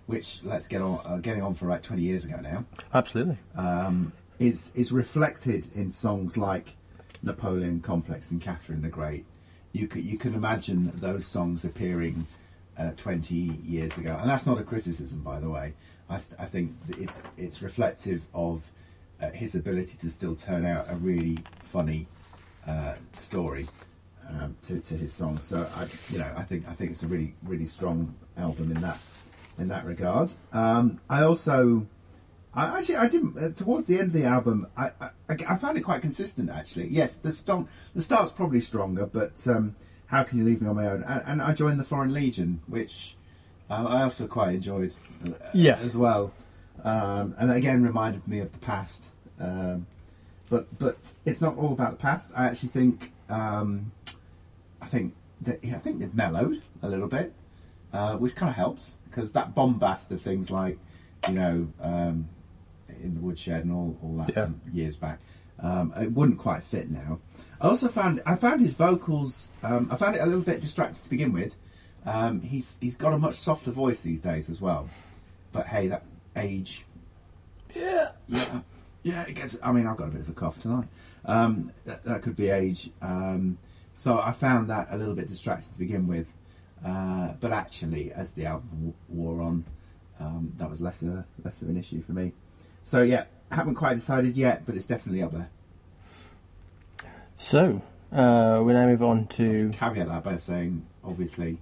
which 0.07 0.41
let's 0.45 0.69
get 0.69 0.81
on, 0.81 1.01
uh, 1.05 1.17
getting 1.19 1.43
on 1.43 1.55
for 1.55 1.67
like 1.67 1.83
20 1.83 2.03
years 2.03 2.25
ago 2.25 2.41
now, 2.41 2.65
Absolutely. 2.95 3.37
um, 3.57 4.13
is 4.39 4.73
is 4.77 4.93
reflected 4.93 5.67
in 5.75 5.91
songs 5.91 6.37
like 6.37 6.77
Napoleon 7.23 7.81
Complex 7.81 8.31
and 8.31 8.41
Catherine 8.41 8.83
the 8.83 8.89
Great. 8.89 9.25
You 9.73 9.89
could 9.89 10.05
you 10.05 10.19
can 10.19 10.35
imagine 10.35 10.93
those 10.95 11.27
songs 11.27 11.65
appearing 11.65 12.27
uh, 12.79 12.93
20 12.97 13.35
years 13.35 13.99
ago, 13.99 14.17
and 14.21 14.31
that's 14.31 14.47
not 14.47 14.59
a 14.59 14.63
criticism, 14.63 15.23
by 15.23 15.41
the 15.41 15.51
way. 15.51 15.75
I, 16.09 16.15
I 16.15 16.47
think 16.47 16.73
it's 16.89 17.29
it's 17.37 17.61
reflective 17.61 18.25
of 18.33 18.71
uh, 19.21 19.31
his 19.31 19.55
ability 19.55 19.99
to 19.99 20.11
still 20.11 20.35
turn 20.37 20.65
out 20.65 20.87
a 20.89 20.95
really 20.97 21.39
funny 21.65 22.07
uh, 22.67 22.95
story 23.13 23.69
um, 24.29 24.57
to, 24.63 24.81
to 24.81 24.95
his 24.95 25.13
songs. 25.13 25.45
So 25.45 25.69
I, 25.77 25.87
you 26.11 26.19
know, 26.19 26.33
I 26.37 26.43
think 26.43 26.69
I 26.69 26.73
think 26.73 26.93
it's 26.93 27.03
a 27.03 27.09
really 27.09 27.35
really 27.43 27.67
strong 27.67 28.15
album 28.37 28.71
in 28.71 28.81
that 28.81 28.99
in 29.59 29.69
that 29.69 29.85
regard. 29.85 30.33
Um, 30.53 31.01
I 31.09 31.23
also. 31.23 31.87
I 32.55 32.79
actually, 32.79 32.97
I 32.97 33.07
didn't. 33.07 33.39
Uh, 33.39 33.51
towards 33.51 33.87
the 33.87 33.99
end 33.99 34.09
of 34.09 34.13
the 34.15 34.25
album, 34.25 34.67
I, 34.77 34.91
I 35.01 35.11
I 35.29 35.57
found 35.57 35.77
it 35.77 35.83
quite 35.83 36.01
consistent. 36.01 36.49
Actually, 36.49 36.89
yes, 36.89 37.19
the 37.19 37.31
start 37.31 37.67
the 37.95 38.01
start's 38.01 38.33
probably 38.33 38.61
stronger, 38.61 39.05
but 39.05 39.47
um, 39.47 39.77
how 40.09 40.23
can 40.23 40.39
you 40.39 40.45
leave 40.45 40.61
me 40.61 40.69
on 40.69 40.77
my 40.77 40.87
own? 40.87 41.03
And, 41.05 41.23
and 41.27 41.43
I 41.43 41.53
joined 41.55 41.79
the 41.81 41.85
Foreign 41.85 42.13
Legion, 42.13 42.61
which 42.67 43.17
um, 43.71 43.87
I 43.87 44.03
also 44.03 44.27
quite 44.27 44.55
enjoyed 44.57 44.93
uh, 45.27 45.31
Yes. 45.55 45.83
as 45.85 45.97
well, 45.97 46.33
um, 46.85 47.35
and 47.39 47.51
again 47.51 47.83
reminded 47.83 48.27
me 48.27 48.41
of 48.41 48.53
the 48.53 48.59
past. 48.59 49.07
Um, 49.41 49.87
but 50.51 50.79
but 50.79 51.13
it's 51.25 51.41
not 51.41 51.57
all 51.57 51.73
about 51.73 51.93
the 51.93 51.97
past. 51.99 52.33
I 52.37 52.47
actually 52.47 52.71
think 52.71 53.13
um, 53.29 53.93
I 54.81 54.87
think 54.87 55.15
that 55.43 55.61
I 55.65 55.79
think 55.79 56.01
they've 56.01 56.15
mellowed 56.15 56.63
a 56.83 56.89
little 56.89 57.09
bit, 57.09 57.33
uh, 57.93 58.17
which 58.17 58.35
kind 58.35 58.51
of 58.51 58.57
helps 58.57 58.99
because 59.11 59.33
that 59.33 59.55
bombast 59.55 60.11
of 60.11 60.21
things 60.23 60.51
like 60.51 60.79
you 61.29 61.35
know 61.35 61.69
um, 61.83 62.29
in 63.03 63.15
the 63.15 63.21
woodshed 63.21 63.65
and 63.65 63.73
all, 63.73 63.97
all 64.03 64.17
that 64.25 64.35
Yeah. 64.35 64.49
years 64.73 64.97
back, 64.97 65.19
um, 65.61 65.93
it 66.01 66.13
wouldn't 66.13 66.39
quite 66.39 66.65
fit 66.65 66.91
now. 66.91 67.21
I 67.61 67.67
also 67.69 67.89
found 67.89 68.23
I 68.25 68.37
found 68.37 68.61
his 68.61 68.75
vocals. 68.75 69.51
Um, 69.63 69.89
I 69.91 69.97
found 69.97 70.15
it 70.17 70.21
a 70.21 70.27
little 70.27 70.43
bit 70.43 70.61
distracting 70.61 71.03
to 71.03 71.11
begin 71.11 71.33
with. 71.33 71.57
Um, 72.07 72.41
he's 72.43 72.79
he's 72.81 72.97
got 72.97 73.13
a 73.13 73.19
much 73.19 73.35
softer 73.35 73.71
voice 73.71 74.03
these 74.03 74.21
days 74.21 74.49
as 74.49 74.61
well. 74.61 74.89
But 75.53 75.67
hey, 75.67 75.89
that 75.89 76.05
age 76.37 76.85
Yeah. 77.75 78.11
yeah, 78.29 78.61
yeah. 79.03 79.23
It 79.23 79.35
gets. 79.35 79.59
I 79.63 79.73
mean, 79.73 79.87
I've 79.87 79.97
got 79.97 80.09
a 80.09 80.11
bit 80.13 80.21
of 80.21 80.29
a 80.29 80.33
cough 80.33 80.61
tonight. 80.61 80.87
Um, 81.25 81.73
that, 81.85 82.05
that 82.05 82.23
could 82.23 82.37
be 82.37 82.49
age. 82.51 82.91
Um, 83.03 83.59
so 83.97 84.19
I 84.21 84.33
found 84.33 84.71
that 84.71 84.89
a 84.91 84.97
little 84.97 85.15
bit 85.15 85.27
distracting 85.27 85.73
to 85.73 85.79
begin 85.79 86.07
with. 86.07 86.35
Uh, 86.87 87.33
but 87.41 87.51
actually, 87.53 88.13
as 88.13 88.35
the 88.35 88.47
album 88.47 88.69
w- 88.71 88.95
wore 89.09 89.43
on, 89.43 89.65
um, 90.21 90.53
that 90.59 90.71
was 90.71 90.81
less 90.81 91.03
of 91.03 91.09
a, 91.09 91.27
less 91.45 91.61
of 91.61 91.69
an 91.69 91.77
issue 91.77 92.01
for 92.03 92.13
me. 92.13 92.33
So 92.85 93.03
yeah, 93.03 93.25
haven't 93.51 93.75
quite 93.75 93.95
decided 93.95 94.37
yet, 94.37 94.65
but 94.65 94.77
it's 94.77 94.87
definitely 94.87 95.23
up 95.23 95.33
there. 95.33 95.51
So, 97.43 97.81
uh, 98.13 98.61
we 98.65 98.73
now 98.73 98.87
move 98.87 99.03
on 99.03 99.27
to. 99.29 99.71
Caveat 99.71 100.09
that 100.09 100.25
by 100.25 100.37
saying, 100.39 100.85
obviously, 101.05 101.59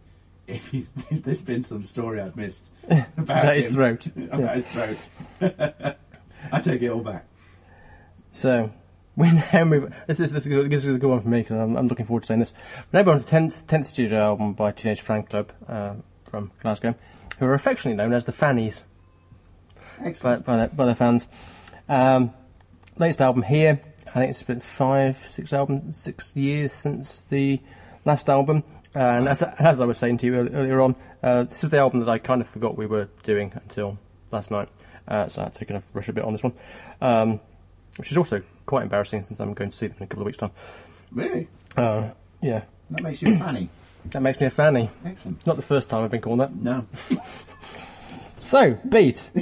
if, 0.47 0.71
he's, 0.71 0.93
if 1.11 1.23
there's 1.23 1.43
been 1.43 1.63
some 1.63 1.85
story 1.85 2.21
I've 2.21 2.35
missed 2.35 2.73
about 2.89 3.07
About 3.19 3.57
his 3.57 3.75
throat. 3.75 4.07
about 4.17 4.41
Yeah. 4.41 4.55
his 4.55 4.73
throat, 4.73 4.99
I 6.51 6.61
take 6.63 6.81
it 6.83 6.89
all 6.89 7.01
back. 7.03 7.27
So, 8.33 8.71
we 9.17 9.31
now 9.53 9.65
move. 9.65 9.95
This 10.07 10.19
is 10.21 10.33
this 10.33 10.47
is, 10.47 10.53
a 10.53 10.55
good- 10.57 10.71
this 10.71 10.85
is 10.85 10.97
a 10.97 10.99
good 10.99 11.11
one 11.11 11.21
for 11.21 11.29
me 11.29 11.41
because 11.41 11.59
I'm, 11.59 11.77
I'm 11.77 11.89
looking 11.89 12.05
forward 12.07 12.23
to 12.23 12.27
saying 12.27 12.41
this. 12.41 12.53
We 12.93 12.99
now 12.99 13.01
move 13.01 13.09
on 13.09 13.19
to 13.19 13.25
the 13.25 13.31
tenth 13.31 13.67
tenth 13.67 13.87
studio 13.87 14.19
album 14.19 14.53
by 14.55 14.73
Teenage 14.73 15.01
Fan 15.03 15.25
Club 15.25 15.53
uh, 15.69 15.95
from 16.25 16.51
Glasgow, 16.63 16.95
who 17.39 17.47
are 17.47 17.55
affectionately 17.55 17.97
known 17.97 18.13
as 18.15 18.25
the 18.25 18.33
Fannies 18.33 18.85
by 20.01 20.07
Excellent. 20.07 20.45
by 20.47 20.57
their, 20.57 20.69
by 20.69 20.85
their 20.87 20.95
fans. 20.95 21.29
Um, 21.89 22.33
latest 22.99 23.21
album 23.23 23.43
here. 23.43 23.81
I 24.17 24.21
think 24.21 24.31
it's 24.31 24.43
been 24.43 24.61
five, 24.61 25.15
six 25.19 25.53
albums, 25.53 25.99
six 25.99 26.39
years 26.39 26.73
since 26.73 27.21
the 27.21 27.61
last 28.07 28.31
album. 28.31 28.65
And 28.95 29.29
as, 29.29 29.43
as 29.43 29.79
I 29.79 29.85
was 29.85 29.99
saying 29.99 30.17
to 30.19 30.27
you 30.27 30.35
earlier, 30.37 30.81
on, 30.81 30.97
uh, 31.23 31.43
this 31.43 31.63
is 31.63 31.69
the 31.69 31.77
album 31.77 32.01
that 32.01 32.09
I 32.09 32.17
kind 32.17 32.41
of 32.41 32.47
forgot 32.49 32.79
we 32.79 32.87
were 32.87 33.11
doing 33.25 33.53
until 33.55 33.99
last 34.31 34.51
night. 34.51 34.71
Uh, 35.07 35.29
so 35.29 35.43
I 35.43 35.45
had 35.45 35.53
to 35.53 35.65
kind 35.67 35.77
of 35.77 35.85
rush 35.93 36.09
a 36.09 36.15
bit 36.15 36.25
on 36.25 36.33
this 36.33 36.43
one, 36.43 36.55
um, 37.03 37.41
which 37.99 38.11
is 38.11 38.17
also 38.17 38.41
quite 38.65 38.85
embarrassing 38.85 39.23
since 39.23 39.39
I'm 39.39 39.53
going 39.53 39.69
to 39.69 39.77
see 39.77 39.87
them 39.87 39.99
in 39.99 40.05
a 40.05 40.07
couple 40.07 40.23
of 40.23 40.27
weeks' 40.27 40.39
time. 40.39 40.53
Really, 41.13 41.49
Uh, 41.77 42.09
yeah, 42.41 42.63
that 42.93 43.03
makes 43.03 43.21
you 43.21 43.35
a 43.35 43.39
fanny. 43.39 43.69
that 44.13 44.23
makes 44.23 44.41
me 44.41 44.47
a 44.47 44.51
fanny. 44.51 44.89
Excellent. 45.05 45.47
Not 45.47 45.57
the 45.57 45.63
first 45.63 45.91
time 45.91 46.03
I've 46.05 46.11
been 46.11 46.23
called 46.23 46.41
that. 46.41 46.55
No. 46.57 46.87
So, 48.41 48.75
beat. 48.89 49.33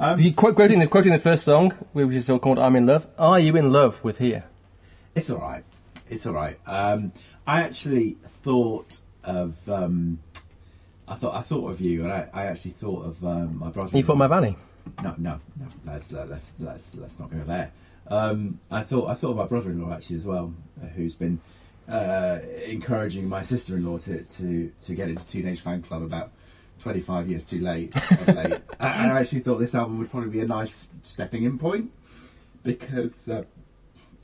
Um, 0.00 0.18
You 0.18 0.32
quote, 0.32 0.54
quoting 0.54 0.78
the 0.78 0.86
quoting 0.86 1.12
the 1.12 1.18
first 1.18 1.44
song, 1.44 1.72
which 1.92 2.10
is 2.14 2.28
called 2.40 2.58
"I'm 2.58 2.74
in 2.74 2.86
Love." 2.86 3.06
Are 3.18 3.38
you 3.38 3.54
in 3.54 3.70
love 3.70 4.02
with 4.02 4.16
here? 4.16 4.44
It's 5.14 5.28
all 5.28 5.38
right. 5.38 5.62
It's 6.08 6.24
all 6.24 6.32
right. 6.32 6.58
Um, 6.66 7.12
I 7.46 7.60
actually 7.60 8.16
thought 8.42 9.00
of. 9.24 9.56
Um, 9.68 10.20
I 11.06 11.16
thought 11.16 11.34
I 11.34 11.42
thought 11.42 11.70
of 11.70 11.82
you, 11.82 12.04
and 12.04 12.12
I, 12.12 12.28
I 12.32 12.46
actually 12.46 12.70
thought 12.70 13.04
of 13.04 13.22
um, 13.26 13.58
my 13.58 13.68
brother. 13.68 13.94
You 13.94 14.02
thought 14.02 14.16
my 14.16 14.26
Vanny? 14.26 14.56
No, 15.02 15.14
no, 15.18 15.38
no. 15.58 15.66
Let's 15.84 16.14
uh, 16.14 16.26
let's 16.30 16.56
let's 16.58 16.94
let's 16.94 17.20
not 17.20 17.30
go 17.30 17.44
there. 17.44 17.70
Um, 18.08 18.58
I 18.70 18.80
thought 18.82 19.06
I 19.06 19.12
thought 19.12 19.32
of 19.32 19.36
my 19.36 19.46
brother-in-law 19.46 19.92
actually 19.92 20.16
as 20.16 20.24
well, 20.24 20.54
uh, 20.82 20.86
who's 20.86 21.14
been 21.14 21.40
uh, 21.86 22.38
encouraging 22.64 23.28
my 23.28 23.42
sister-in-law 23.42 23.98
to, 23.98 24.22
to 24.22 24.72
to 24.80 24.94
get 24.94 25.10
into 25.10 25.26
Teenage 25.26 25.60
Fan 25.60 25.82
Club 25.82 26.02
about 26.02 26.30
25 26.80 27.28
years 27.28 27.44
too 27.44 27.60
late. 27.60 27.94
late. 28.26 28.52
and 28.80 29.12
I 29.12 29.20
actually 29.20 29.40
thought 29.40 29.58
this 29.58 29.74
album 29.74 29.98
would 29.98 30.10
probably 30.10 30.30
be 30.30 30.40
a 30.40 30.46
nice 30.46 30.90
stepping-in 31.02 31.58
point 31.58 31.92
because 32.62 33.28
uh, 33.28 33.44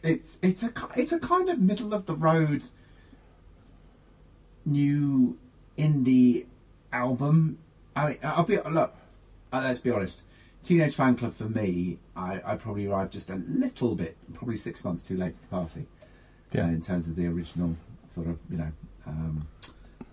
it's 0.03 0.39
it's 0.43 0.63
a 0.63 0.73
it's 0.97 1.13
a 1.13 1.19
kind 1.19 1.49
of 1.49 1.59
middle 1.59 1.95
of 1.95 2.07
the 2.07 2.15
road 2.15 2.65
new 4.65 5.39
indie 5.79 6.47
album. 6.93 7.59
I 7.95 8.09
mean, 8.09 8.19
I'll 8.23 8.45
be 8.45 8.59
look. 8.59 8.95
Uh, 9.53 9.61
let's 9.65 9.81
be 9.81 9.91
honest. 9.91 10.23
Teenage 10.63 10.97
Fan 10.97 11.15
Club 11.15 11.33
for 11.33 11.45
me, 11.45 11.99
I, 12.17 12.41
I 12.45 12.57
probably 12.57 12.89
arrived 12.89 13.13
just 13.13 13.31
a 13.31 13.37
little 13.37 13.95
bit, 13.95 14.17
probably 14.35 14.57
six 14.57 14.85
months 14.85 15.05
too 15.05 15.17
late 15.17 15.35
to 15.35 15.41
the 15.41 15.47
party. 15.47 15.87
Yeah. 16.53 16.65
uh, 16.65 16.69
in 16.69 16.81
terms 16.81 17.07
of 17.09 17.17
the 17.17 17.27
original 17.27 17.77
sort 18.09 18.29
of 18.29 18.39
you 18.51 18.57
know 18.57 18.73
um, 19.07 19.47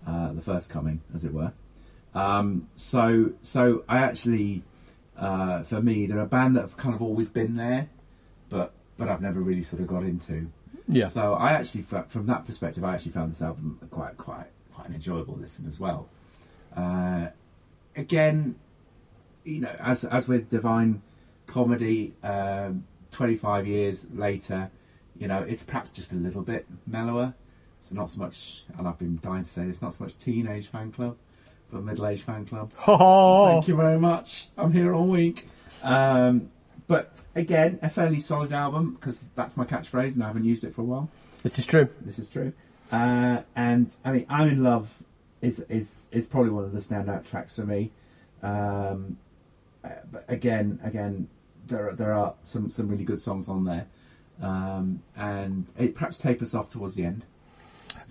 uh, 0.06 0.32
the 0.32 0.40
first 0.40 0.70
coming, 0.70 1.00
as 1.14 1.24
it 1.24 1.32
were. 1.32 1.52
Um, 2.14 2.68
so 2.76 3.32
so 3.42 3.84
I 3.88 3.98
actually, 3.98 4.62
uh, 5.16 5.62
for 5.64 5.82
me, 5.82 6.06
they're 6.06 6.20
a 6.20 6.26
band 6.26 6.56
that 6.56 6.62
have 6.62 6.76
kind 6.76 6.94
of 6.94 7.02
always 7.02 7.28
been 7.28 7.56
there, 7.56 7.88
but 8.48 8.72
but 8.96 9.08
I've 9.08 9.20
never 9.20 9.40
really 9.40 9.62
sort 9.62 9.82
of 9.82 9.88
got 9.88 10.04
into. 10.04 10.50
Yeah. 10.88 11.08
So 11.08 11.34
I 11.34 11.52
actually, 11.52 11.82
from 11.82 12.26
that 12.26 12.44
perspective, 12.46 12.84
I 12.84 12.94
actually 12.94 13.12
found 13.12 13.30
this 13.30 13.40
album 13.40 13.78
quite, 13.90 14.18
quite, 14.18 14.48
quite 14.74 14.88
an 14.88 14.94
enjoyable 14.94 15.34
listen 15.34 15.66
as 15.66 15.80
well. 15.80 16.08
Uh, 16.76 17.28
again, 17.96 18.56
you 19.44 19.60
know, 19.60 19.74
as 19.80 20.04
as 20.04 20.28
with 20.28 20.50
Divine 20.50 21.02
Comedy, 21.46 22.14
um, 22.22 22.84
twenty 23.10 23.36
five 23.36 23.66
years 23.66 24.10
later, 24.12 24.70
you 25.16 25.26
know, 25.26 25.38
it's 25.38 25.64
perhaps 25.64 25.90
just 25.90 26.12
a 26.12 26.16
little 26.16 26.42
bit 26.42 26.66
mellower. 26.86 27.34
So 27.80 27.94
not 27.94 28.10
so 28.10 28.18
much, 28.20 28.64
and 28.78 28.86
I've 28.88 28.98
been 28.98 29.18
dying 29.22 29.44
to 29.44 29.48
say 29.48 29.66
this, 29.66 29.82
not 29.82 29.94
so 29.94 30.04
much 30.04 30.18
teenage 30.18 30.68
fan 30.68 30.90
club, 30.92 31.16
but 31.74 31.82
middle 31.82 32.06
aged 32.06 32.22
fan 32.22 32.46
club. 32.46 32.72
Oh, 32.86 33.48
Thank 33.48 33.68
you 33.68 33.76
very 33.76 33.98
much. 33.98 34.48
I'm 34.56 34.72
here 34.72 34.94
all 34.94 35.06
week. 35.06 35.48
Um, 35.82 36.50
but 36.86 37.26
again, 37.34 37.78
a 37.82 37.88
fairly 37.88 38.20
solid 38.20 38.52
album 38.52 38.94
because 38.94 39.30
that's 39.34 39.56
my 39.56 39.64
catchphrase, 39.64 40.14
and 40.14 40.22
I 40.22 40.28
haven't 40.28 40.44
used 40.44 40.64
it 40.64 40.74
for 40.74 40.82
a 40.82 40.84
while. 40.84 41.10
This 41.42 41.58
is 41.58 41.66
true. 41.66 41.88
This 42.00 42.18
is 42.18 42.30
true. 42.30 42.52
Uh, 42.92 43.42
and 43.56 43.94
I 44.04 44.12
mean, 44.12 44.26
I'm 44.28 44.48
in 44.48 44.62
love 44.62 45.02
is 45.42 45.60
is 45.68 46.08
is 46.12 46.26
probably 46.26 46.50
one 46.50 46.64
of 46.64 46.72
the 46.72 46.78
standout 46.78 47.28
tracks 47.28 47.56
for 47.56 47.64
me. 47.64 47.90
Um, 48.42 49.18
uh, 49.84 49.90
but 50.10 50.24
again, 50.28 50.78
again, 50.82 51.28
there 51.66 51.88
are, 51.88 51.92
there 51.92 52.12
are 52.12 52.34
some 52.42 52.70
some 52.70 52.88
really 52.88 53.04
good 53.04 53.18
songs 53.18 53.48
on 53.48 53.64
there, 53.64 53.86
um, 54.40 55.02
and 55.16 55.66
it 55.78 55.94
perhaps 55.94 56.18
tapers 56.18 56.54
off 56.54 56.70
towards 56.70 56.94
the 56.94 57.04
end. 57.04 57.24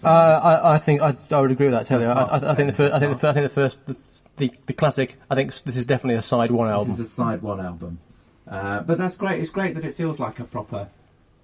Uh, 0.04 0.08
I, 0.44 0.76
I 0.76 0.78
think 0.80 1.02
I, 1.02 1.14
I 1.32 1.40
would 1.42 1.52
agree 1.52 1.68
with 1.68 1.74
that. 1.76 1.88
Totally. 1.88 2.10
I, 2.10 2.24
I, 2.24 2.52
I 2.52 2.56
think 2.56 2.68
the 2.68 2.74
first. 2.74 2.94
I 2.94 3.00
think 3.00 3.18
the, 3.18 3.28
I 3.30 3.34
think 3.34 3.44
the 3.44 3.50
first. 3.50 3.86
The, 3.88 3.96
the, 4.38 4.52
the 4.66 4.74
classic. 4.74 5.16
I 5.30 5.36
think 5.36 5.54
this 5.54 5.76
is 5.76 5.86
definitely 5.86 6.16
a 6.16 6.22
side 6.22 6.52
one 6.52 6.70
album. 6.70 6.90
This 6.90 7.00
is 7.00 7.08
a 7.08 7.10
side 7.10 7.42
one 7.42 7.60
album, 7.60 8.00
uh, 8.48 8.82
but 8.82 8.98
that's 8.98 9.16
great. 9.16 9.40
It's 9.42 9.52
great 9.52 9.76
that 9.76 9.86
it 9.86 9.94
feels 9.94 10.20
like 10.20 10.40
a 10.40 10.44
proper 10.44 10.90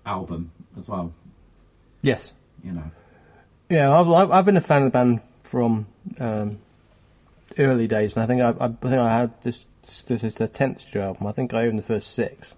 album 0.06 0.52
as 0.78 0.90
well. 0.90 1.14
yes. 2.02 2.34
You 2.64 2.74
know, 2.74 2.92
Yeah, 3.70 3.98
I've, 3.98 4.32
I've 4.32 4.44
been 4.46 4.58
a 4.58 4.62
fan 4.62 4.82
of 4.84 4.88
the 4.88 4.92
band 4.92 5.22
from 5.44 5.88
um, 6.20 6.60
early 7.58 7.88
days, 7.88 8.16
and 8.18 8.24
I 8.24 8.28
think 8.28 8.42
I, 8.42 8.68
think 8.68 9.00
I 9.00 9.18
had 9.18 9.42
this. 9.44 9.66
This 10.08 10.24
is 10.24 10.36
the 10.36 10.48
tenth 10.50 10.82
studio 10.82 11.08
album. 11.08 11.28
I 11.28 11.32
think 11.32 11.54
I 11.54 11.68
own 11.68 11.78
the 11.78 11.82
first 11.82 12.12
six. 12.14 12.54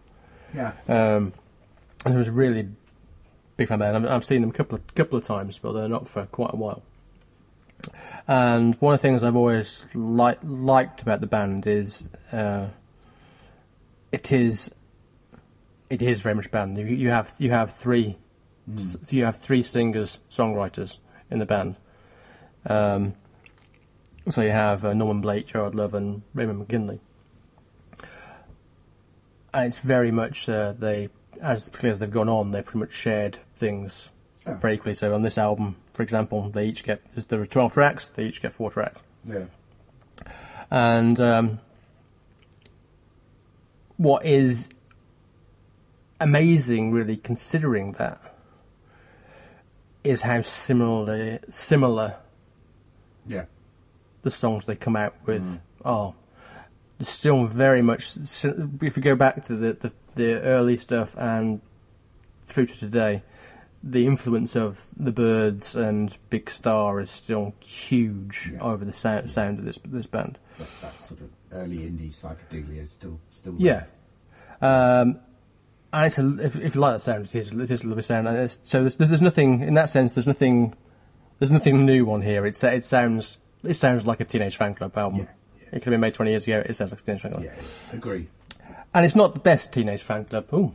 yeah, 0.56 0.72
Um, 0.88 1.34
and 2.04 2.16
I 2.16 2.18
was 2.18 2.30
really 2.30 2.70
big 3.62 3.68
fan. 3.68 3.82
I've, 3.82 4.06
I've 4.06 4.26
seen 4.26 4.42
them 4.42 4.50
a 4.50 4.54
couple 4.54 4.78
of 4.78 4.96
couple 4.96 5.18
of 5.18 5.26
times, 5.26 5.58
but 5.58 5.74
they're 5.74 5.88
not 5.88 6.08
for 6.08 6.26
quite 6.26 6.54
a 6.54 6.58
while. 6.58 6.82
And 8.28 8.76
one 8.76 8.94
of 8.94 9.02
the 9.02 9.08
things 9.08 9.24
I've 9.24 9.36
always 9.36 9.86
li- 9.96 10.36
liked 10.44 11.02
about 11.02 11.22
the 11.22 11.28
band 11.28 11.66
is 11.68 12.10
uh, 12.32 12.68
it 14.12 14.32
is 14.32 14.74
it 15.90 16.02
is 16.02 16.22
very 16.22 16.36
much 16.36 16.46
a 16.46 16.50
band. 16.50 16.78
You, 16.78 16.86
you 16.86 17.10
have 17.10 17.34
you 17.40 17.52
have 17.52 17.74
three 17.74 18.18
s- 18.76 19.12
you 19.12 19.26
have 19.26 19.38
three 19.38 19.64
singers 19.64 20.20
songwriters 20.30 20.98
in 21.30 21.40
the 21.40 21.46
band. 21.46 21.78
Um, 22.68 23.16
so 24.30 24.42
you 24.42 24.52
have 24.52 24.86
uh, 24.86 24.94
Norman 24.94 25.22
Blake, 25.22 25.48
Gerard 25.48 25.74
Love, 25.74 25.96
and 25.96 26.22
Raymond 26.36 26.68
McGinley 26.68 27.00
and 29.54 29.66
it's 29.66 29.80
very 29.80 30.12
much 30.12 30.48
uh, 30.48 30.74
they 30.74 31.10
as 31.42 31.68
particularly 31.70 31.92
as 31.92 32.00
they've 32.00 32.12
gone 32.12 32.30
on, 32.30 32.52
they've 32.52 32.64
pretty 32.64 32.80
much 32.80 32.94
shared 32.94 33.40
things 33.58 34.12
Yeah. 34.46 34.54
very 34.56 34.76
equally. 34.76 34.94
So 34.94 35.14
on 35.14 35.22
this 35.22 35.38
album, 35.38 35.76
for 35.94 36.04
example, 36.04 36.50
they 36.50 36.66
each 36.68 36.84
get 36.84 37.02
there 37.28 37.42
are 37.42 37.46
twelve 37.46 37.74
tracks. 37.74 38.10
They 38.10 38.26
each 38.26 38.42
get 38.42 38.54
four 38.54 38.72
tracks, 38.72 39.02
yeah, 39.28 39.46
and 40.70 41.20
um, 41.20 41.60
what 43.98 44.26
is 44.26 44.70
amazing, 46.20 46.92
really, 46.92 47.18
considering 47.18 47.94
that, 47.94 48.20
is 50.04 50.24
how 50.24 50.42
similar 50.42 51.40
similar 51.50 52.16
yeah, 53.28 53.46
the 54.24 54.32
songs 54.32 54.66
they 54.66 54.76
come 54.76 54.96
out 54.96 55.14
with 55.26 55.60
are 55.86 56.14
They're 56.98 57.06
still 57.06 57.46
very 57.46 57.82
much. 57.82 58.18
If 58.82 58.98
you 58.98 59.04
go 59.04 59.16
back 59.16 59.46
to 59.46 59.56
the, 59.56 59.74
the 59.74 59.92
the 60.16 60.42
early 60.42 60.78
stuff 60.78 61.16
and 61.18 61.62
through 62.46 62.66
to 62.68 62.78
today, 62.80 63.24
the 63.84 64.06
influence 64.06 64.56
of 64.56 64.84
the 64.98 65.12
Byrds 65.12 65.76
and 65.76 66.16
Big 66.30 66.50
Star 66.50 67.00
is 67.00 67.10
still 67.10 67.54
huge 67.62 68.52
Yeah. 68.54 68.60
over 68.62 68.86
the 68.86 68.94
sound, 68.94 69.30
sound 69.30 69.60
of 69.60 69.66
this 69.66 69.80
this 69.86 70.06
band. 70.08 70.38
that, 70.60 70.68
that 70.82 71.00
sort 71.00 71.22
of 71.22 71.30
early 71.52 71.78
indie 71.80 72.10
psychedelia 72.10 72.84
is 72.84 72.92
still 72.92 73.20
still 73.32 73.56
Yeah. 73.58 73.86
Um, 74.62 75.20
and 75.94 76.06
it's 76.06 76.18
a, 76.20 76.38
if, 76.46 76.56
if 76.58 76.76
you 76.76 76.82
like 76.82 76.96
that 76.96 77.00
sound, 77.02 77.26
it 77.26 77.36
is, 77.36 77.52
it 77.52 77.72
is 77.72 77.84
a 77.84 77.88
lovely 77.88 78.04
sound. 78.04 78.28
So 78.64 78.82
there's, 78.82 78.96
there's 78.98 79.22
nothing 79.22 79.62
in 79.62 79.74
that 79.74 79.90
sense. 79.90 80.14
There's 80.14 80.28
nothing. 80.28 80.74
There's 81.40 81.52
nothing 81.52 81.86
new 81.86 82.10
on 82.12 82.22
here. 82.22 82.46
It's 82.46 82.64
it 82.64 82.86
sounds 82.86 83.40
it 83.64 83.74
sounds 83.74 84.06
like 84.06 84.20
a 84.20 84.26
Teenage 84.26 84.56
Fan 84.58 84.76
Club 84.76 84.96
album. 84.98 85.22
Yeah, 85.22 85.26
yeah. 85.60 85.68
It 85.70 85.72
could 85.82 85.86
have 85.86 85.92
been 85.94 86.02
made 86.02 86.14
20 86.14 86.30
years 86.32 86.44
ago. 86.46 86.62
It 86.66 86.74
sounds 86.76 86.92
like 86.92 87.02
a 87.02 87.04
Teenage 87.04 87.22
Fan 87.24 87.32
Club. 87.32 87.44
Yeah, 87.46 87.54
agree. 87.92 88.28
And 88.94 89.06
it's 89.06 89.16
not 89.16 89.34
the 89.34 89.40
best 89.40 89.72
Teenage 89.74 90.02
Fan 90.02 90.26
Club. 90.26 90.48
Ooh, 90.54 90.74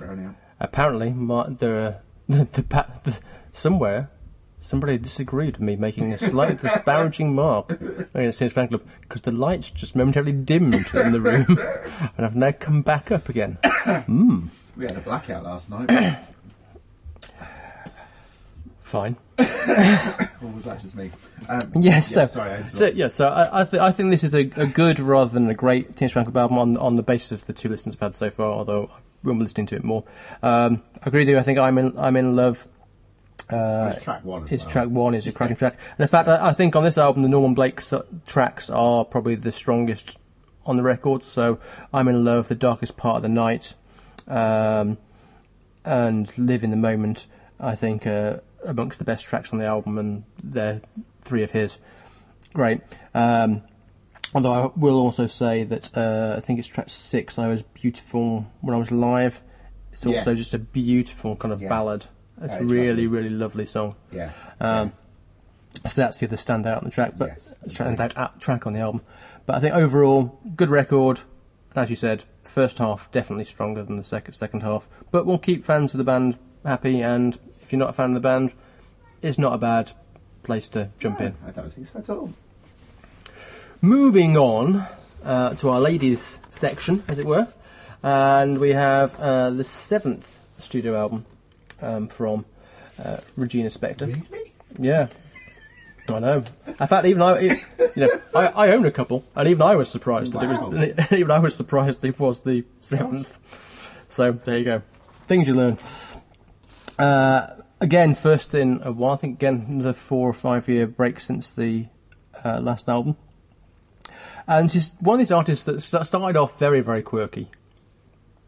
out. 0.00 0.34
apparently 0.60 1.12
my, 1.12 1.48
there 1.48 1.78
are 1.80 1.96
the, 2.28 2.44
the, 2.52 2.86
the 3.04 3.18
somewhere 3.52 4.10
somebody 4.58 4.98
disagreed 4.98 5.58
with 5.58 5.60
me 5.60 5.76
making 5.76 6.12
a 6.12 6.18
slight 6.18 6.60
disparaging 6.62 7.34
mark 7.34 7.70
against 7.70 8.38
Teenage 8.38 8.52
Fan 8.52 8.68
Club 8.68 8.82
because 9.02 9.22
the 9.22 9.32
lights 9.32 9.70
just 9.70 9.94
momentarily 9.94 10.32
dimmed 10.32 10.74
in 10.94 11.12
the 11.12 11.20
room 11.20 11.58
and 12.16 12.26
I've 12.26 12.36
now 12.36 12.52
come 12.52 12.82
back 12.82 13.10
up 13.10 13.28
again. 13.28 13.58
Hmm. 13.86 14.48
We 14.76 14.84
had 14.84 14.96
a 14.96 15.00
blackout 15.00 15.44
last 15.44 15.70
night. 15.70 16.18
Fine. 18.86 19.16
or 19.38 19.44
was 20.54 20.62
that 20.62 20.78
just 20.80 20.94
me? 20.94 21.10
Um, 21.48 21.60
Yes, 21.74 22.12
yeah, 22.14 22.24
so, 22.24 22.26
sorry, 22.26 22.50
I 22.52 22.66
so 22.66 22.86
yeah, 22.86 23.08
so 23.08 23.26
I 23.26 23.62
I, 23.62 23.64
th- 23.64 23.82
I 23.82 23.90
think 23.90 24.12
this 24.12 24.22
is 24.22 24.32
a, 24.32 24.42
a 24.54 24.66
good 24.68 25.00
rather 25.00 25.28
than 25.34 25.50
a 25.50 25.54
great 25.54 25.96
Teenage 25.96 26.12
Fan 26.12 26.22
Club 26.22 26.36
album 26.36 26.56
on 26.56 26.76
on 26.76 26.94
the 26.94 27.02
basis 27.02 27.32
of 27.32 27.46
the 27.48 27.52
two 27.52 27.68
listens 27.68 27.96
I've 27.96 28.00
had 28.00 28.14
so 28.14 28.30
far. 28.30 28.46
Although 28.46 28.88
be 29.24 29.32
listening 29.32 29.66
to 29.66 29.74
it 29.74 29.82
more. 29.82 30.04
Um, 30.40 30.84
I 31.02 31.08
agree 31.08 31.22
with 31.22 31.28
you. 31.30 31.36
I 31.36 31.42
think 31.42 31.58
I'm 31.58 31.78
in 31.78 31.98
I'm 31.98 32.16
in 32.16 32.36
love. 32.36 32.68
Uh, 33.50 33.90
It's 33.92 34.04
track 34.04 34.24
one 34.24 34.46
His 34.46 34.62
well. 34.64 34.70
track 34.72 34.88
one 34.88 35.14
is 35.14 35.26
a 35.26 35.32
cracking 35.32 35.56
track. 35.56 35.74
And 35.98 36.00
in 36.00 36.06
fact, 36.06 36.28
I, 36.28 36.50
I 36.50 36.52
think 36.52 36.76
on 36.76 36.84
this 36.84 36.96
album, 36.96 37.22
the 37.24 37.28
Norman 37.28 37.54
Blake 37.54 37.80
tracks 38.24 38.70
are 38.70 39.04
probably 39.04 39.34
the 39.34 39.50
strongest 39.50 40.16
on 40.64 40.76
the 40.76 40.84
record. 40.84 41.24
So 41.24 41.58
I'm 41.92 42.06
in 42.06 42.24
love, 42.24 42.46
the 42.46 42.54
darkest 42.54 42.96
part 42.96 43.16
of 43.16 43.22
the 43.22 43.28
night, 43.28 43.74
um, 44.28 44.96
and 45.84 46.30
live 46.38 46.62
in 46.62 46.70
the 46.70 46.76
moment. 46.76 47.26
I 47.58 47.74
think 47.74 48.06
uh, 48.06 48.38
amongst 48.66 48.98
the 48.98 49.04
best 49.04 49.24
tracks 49.24 49.52
on 49.52 49.58
the 49.58 49.66
album, 49.66 49.98
and 49.98 50.24
they're 50.42 50.80
three 51.22 51.42
of 51.42 51.50
his. 51.52 51.78
Great. 52.52 52.80
Um, 53.14 53.62
although 54.34 54.52
I 54.52 54.70
will 54.78 54.98
also 54.98 55.26
say 55.26 55.64
that 55.64 55.96
uh, 55.96 56.34
I 56.36 56.40
think 56.40 56.58
it's 56.58 56.68
track 56.68 56.88
six. 56.90 57.38
I 57.38 57.48
was 57.48 57.62
beautiful 57.62 58.46
when 58.60 58.74
I 58.74 58.78
was 58.78 58.90
live. 58.90 59.42
It's 59.92 60.04
also 60.04 60.30
Yes. 60.30 60.38
just 60.38 60.54
a 60.54 60.58
beautiful 60.58 61.36
kind 61.36 61.52
of 61.52 61.62
Yes. 61.62 61.68
ballad. 61.68 62.02
It's 62.42 62.54
a 62.54 62.64
really, 62.64 62.88
lovely. 62.88 63.06
really 63.06 63.30
lovely 63.30 63.64
song. 63.66 63.94
Yeah. 64.12 64.30
Um, 64.60 64.92
so 65.86 66.00
that's 66.02 66.18
the 66.18 66.26
other 66.26 66.36
standout 66.36 66.78
on 66.78 66.84
the 66.84 66.90
track, 66.90 67.14
but 67.16 67.28
Yes, 67.28 67.54
standout 67.68 68.38
track 68.40 68.66
on 68.66 68.72
the 68.74 68.80
album. 68.80 69.00
But 69.46 69.56
I 69.56 69.60
think 69.60 69.74
overall, 69.74 70.38
good 70.54 70.70
record. 70.70 71.20
As 71.74 71.90
you 71.90 71.96
said, 71.96 72.24
first 72.42 72.78
half 72.78 73.10
definitely 73.12 73.44
stronger 73.44 73.82
than 73.82 73.96
the 73.96 74.02
second 74.02 74.32
second 74.34 74.62
half. 74.62 74.88
But 75.10 75.26
we'll 75.26 75.38
keep 75.38 75.62
fans 75.64 75.92
of 75.94 75.98
the 75.98 76.04
band 76.04 76.38
happy, 76.64 77.02
and 77.02 77.38
if 77.66 77.72
you're 77.72 77.80
not 77.80 77.90
a 77.90 77.92
fan 77.92 78.10
of 78.10 78.14
the 78.14 78.20
band, 78.20 78.52
it's 79.22 79.38
not 79.38 79.52
a 79.52 79.58
bad 79.58 79.90
place 80.44 80.68
to 80.68 80.88
jump 81.00 81.20
in. 81.20 81.34
I 81.44 81.50
don't 81.50 81.68
think 81.68 81.88
so 81.88 81.98
at 81.98 82.08
all. 82.08 82.32
Moving 83.80 84.36
on 84.36 84.86
uh, 85.24 85.54
to 85.56 85.70
our 85.70 85.80
ladies 85.80 86.40
section, 86.48 87.02
as 87.08 87.18
it 87.18 87.26
were, 87.26 87.48
and 88.04 88.60
we 88.60 88.70
have 88.70 89.18
uh, 89.18 89.50
the 89.50 89.64
seventh 89.64 90.38
studio 90.62 90.96
album 90.96 91.26
um, 91.82 92.06
from 92.06 92.44
uh, 93.04 93.16
Regina 93.36 93.68
Spektor. 93.68 94.14
Really? 94.30 94.52
Yeah, 94.78 95.08
I 96.08 96.20
know. 96.20 96.44
In 96.68 96.86
fact, 96.86 97.04
even 97.04 97.20
I, 97.20 97.40
you 97.40 97.58
know, 97.96 98.20
I, 98.32 98.46
I 98.46 98.68
own 98.68 98.86
a 98.86 98.92
couple, 98.92 99.24
and 99.34 99.48
even 99.48 99.62
I 99.62 99.74
was 99.74 99.88
surprised 99.88 100.34
that 100.34 100.44
it 100.44 100.48
was. 100.48 101.12
Even 101.12 101.32
I 101.32 101.40
was 101.40 101.56
surprised 101.56 102.04
it 102.04 102.20
was 102.20 102.40
the 102.42 102.64
seventh. 102.78 103.40
So 104.08 104.30
there 104.30 104.56
you 104.58 104.64
go. 104.64 104.82
Things 105.26 105.48
you 105.48 105.54
learn. 105.54 105.78
Uh, 106.98 107.48
again, 107.80 108.14
first 108.14 108.54
in 108.54 108.80
a 108.82 108.92
while. 108.92 109.14
I 109.14 109.16
think 109.16 109.34
again 109.34 109.66
another 109.68 109.92
four 109.92 110.28
or 110.28 110.32
five 110.32 110.68
year 110.68 110.86
break 110.86 111.20
since 111.20 111.52
the 111.52 111.86
uh, 112.44 112.60
last 112.60 112.88
album. 112.88 113.16
And 114.48 114.70
she's 114.70 114.94
one 115.00 115.14
of 115.14 115.18
these 115.18 115.32
artists 115.32 115.64
that 115.64 115.80
started 115.80 116.36
off 116.36 116.58
very, 116.58 116.80
very 116.80 117.02
quirky, 117.02 117.50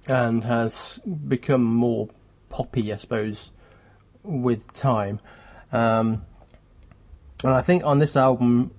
and 0.07 0.45
has 0.45 1.01
become 1.27 1.65
more 1.65 2.09
poppy, 2.51 2.93
I 2.93 2.97
suppose, 2.97 3.51
with 4.23 4.73
time. 4.73 5.21
Um, 5.73 6.25
and 7.43 7.53
I 7.53 7.61
think 7.63 7.85
on 7.85 7.99
this 7.99 8.17
album, 8.17 8.71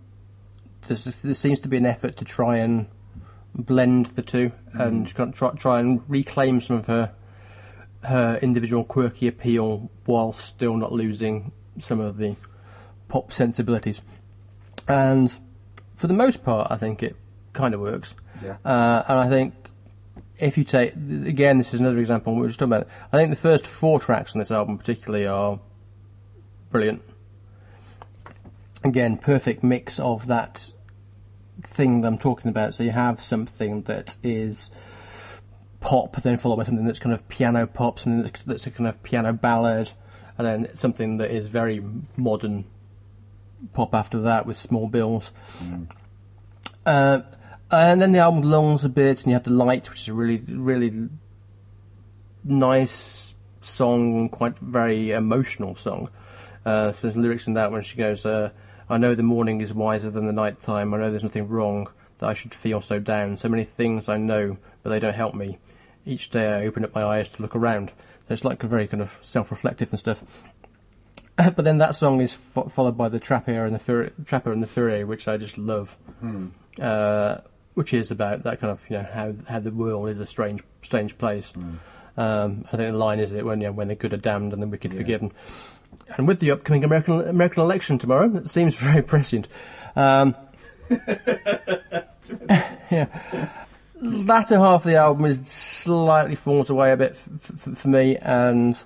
there's, 0.87 1.03
there 1.03 1.33
seems 1.33 1.59
to 1.59 1.67
be 1.67 1.77
an 1.77 1.85
effort 1.85 2.15
to 2.17 2.25
try 2.25 2.57
and 2.57 2.87
blend 3.53 4.07
the 4.07 4.21
two 4.21 4.51
and 4.73 5.13
kind 5.13 5.29
of 5.29 5.35
try, 5.35 5.51
try 5.51 5.79
and 5.79 6.01
reclaim 6.07 6.61
some 6.61 6.77
of 6.77 6.87
her 6.87 7.13
her 8.03 8.39
individual 8.41 8.83
quirky 8.83 9.27
appeal 9.27 9.89
while 10.05 10.31
still 10.33 10.75
not 10.77 10.91
losing 10.91 11.51
some 11.79 11.99
of 11.99 12.17
the 12.17 12.35
pop 13.07 13.33
sensibilities. 13.33 14.01
And 14.87 15.31
for 15.93 16.07
the 16.07 16.13
most 16.13 16.43
part, 16.43 16.71
I 16.71 16.77
think 16.77 17.03
it 17.03 17.15
kind 17.53 17.73
of 17.73 17.81
works. 17.81 18.15
Yeah. 18.43 18.57
Uh, 18.63 19.03
and 19.07 19.19
I 19.19 19.29
think 19.29 19.53
if 20.37 20.57
you 20.57 20.63
take 20.63 20.93
again, 20.93 21.57
this 21.57 21.73
is 21.73 21.79
another 21.79 21.99
example 21.99 22.33
we 22.33 22.41
were 22.41 22.47
just 22.47 22.59
talking 22.59 22.73
about. 22.73 22.87
I 23.11 23.17
think 23.17 23.29
the 23.29 23.35
first 23.35 23.67
four 23.67 23.99
tracks 23.99 24.33
on 24.33 24.39
this 24.39 24.51
album, 24.51 24.77
particularly, 24.77 25.27
are 25.27 25.59
brilliant. 26.71 27.01
Again, 28.83 29.17
perfect 29.17 29.61
mix 29.61 29.99
of 29.99 30.27
that 30.27 30.71
thing 31.61 32.01
that 32.01 32.07
I'm 32.07 32.17
talking 32.17 32.49
about. 32.49 32.73
So 32.73 32.83
you 32.83 32.91
have 32.91 33.19
something 33.19 33.81
that 33.83 34.15
is 34.23 34.71
pop, 35.79 36.15
then 36.21 36.37
followed 36.37 36.57
by 36.57 36.63
something 36.63 36.85
that's 36.85 36.99
kind 36.99 37.13
of 37.13 37.27
piano 37.29 37.65
pop, 37.65 37.99
something 37.99 38.23
that's- 38.23 38.43
that's 38.43 38.67
a 38.67 38.71
kind 38.71 38.87
of 38.87 39.01
piano 39.03 39.33
ballad, 39.33 39.91
and 40.37 40.45
then 40.45 40.75
something 40.75 41.17
that 41.17 41.31
is 41.31 41.47
very 41.47 41.83
modern 42.17 42.65
pop 43.73 43.93
after 43.93 44.19
that 44.21 44.45
with 44.45 44.57
small 44.57 44.87
bills. 44.87 45.31
Uh, 46.85 47.21
and 47.71 48.01
then 48.01 48.11
the 48.11 48.19
album 48.19 48.41
longs 48.41 48.83
a 48.83 48.89
bit, 48.89 49.23
and 49.23 49.27
you 49.27 49.33
have 49.33 49.43
the 49.43 49.51
light, 49.51 49.89
which 49.89 50.01
is 50.01 50.07
a 50.07 50.13
really, 50.13 50.37
really 50.47 51.09
nice 52.43 53.35
song, 53.61 54.29
quite 54.29 54.57
very 54.59 55.11
emotional 55.11 55.75
song. 55.75 56.09
Uh, 56.65 56.91
so 56.91 57.07
there's 57.07 57.17
lyrics 57.17 57.47
in 57.47 57.53
that 57.53 57.71
when 57.71 57.81
she 57.81 57.97
goes, 57.97 58.25
uh, 58.25 58.49
"I 58.89 58.97
know 58.97 59.15
the 59.15 59.23
morning 59.23 59.61
is 59.61 59.73
wiser 59.73 60.09
than 60.09 60.25
the 60.27 60.33
night 60.33 60.59
time. 60.59 60.93
I 60.93 60.97
know 60.97 61.09
there's 61.09 61.23
nothing 61.23 61.47
wrong 61.47 61.87
that 62.19 62.29
I 62.29 62.33
should 62.33 62.53
feel 62.53 62.81
so 62.81 62.99
down. 62.99 63.37
So 63.37 63.49
many 63.49 63.63
things 63.63 64.07
I 64.07 64.17
know, 64.17 64.57
but 64.83 64.91
they 64.91 64.99
don't 64.99 65.15
help 65.15 65.35
me. 65.35 65.57
Each 66.05 66.29
day 66.29 66.53
I 66.53 66.65
open 66.65 66.85
up 66.85 66.95
my 66.95 67.03
eyes 67.03 67.29
to 67.29 67.41
look 67.41 67.55
around. 67.55 67.89
So 68.27 68.33
it's 68.33 68.45
like 68.45 68.63
a 68.63 68.67
very 68.67 68.87
kind 68.87 69.01
of 69.01 69.17
self-reflective 69.21 69.91
and 69.91 69.99
stuff. 69.99 70.23
but 71.35 71.63
then 71.63 71.77
that 71.79 71.95
song 71.95 72.21
is 72.21 72.33
fo- 72.35 72.67
followed 72.67 72.97
by 72.97 73.09
the 73.09 73.19
Trapper 73.19 73.65
and 73.65 73.73
the 73.73 73.79
Fur- 73.79 74.11
Trapper 74.25 74.51
and 74.51 74.61
the 74.61 74.67
Furrier, 74.67 75.05
which 75.05 75.27
I 75.27 75.37
just 75.37 75.57
love. 75.57 75.97
Uh, 76.79 77.37
which 77.73 77.93
is 77.93 78.11
about 78.11 78.43
that 78.43 78.59
kind 78.59 78.71
of 78.71 78.85
you 78.89 78.97
know 78.97 79.07
how 79.13 79.33
how 79.47 79.59
the 79.59 79.71
world 79.71 80.09
is 80.09 80.19
a 80.19 80.25
strange 80.25 80.61
strange 80.81 81.17
place. 81.17 81.53
Um, 82.17 82.65
I 82.73 82.75
think 82.75 82.91
the 82.91 82.97
line 82.97 83.19
is 83.19 83.31
that 83.31 83.45
when 83.45 83.61
you 83.61 83.67
know, 83.67 83.71
when 83.73 83.87
the 83.87 83.95
good 83.95 84.13
are 84.13 84.17
damned 84.17 84.51
and 84.51 84.61
the 84.61 84.67
wicked 84.67 84.93
forgiven. 84.93 85.31
And 86.17 86.27
with 86.27 86.39
the 86.39 86.51
upcoming 86.51 86.83
American 86.83 87.21
American 87.27 87.63
election 87.63 87.97
tomorrow, 87.97 88.35
it 88.35 88.49
seems 88.49 88.75
very 88.79 89.01
prescient. 89.01 89.47
Um, 89.95 90.35
yeah. 92.89 93.49
Latter 94.01 94.57
half 94.57 94.81
of 94.81 94.91
the 94.91 94.95
album 94.95 95.25
is 95.25 95.39
slightly 95.45 96.35
falls 96.35 96.69
away 96.69 96.91
a 96.91 96.97
bit 96.97 97.11
f- 97.11 97.67
f- 97.67 97.77
for 97.77 97.87
me 97.89 98.15
and 98.17 98.81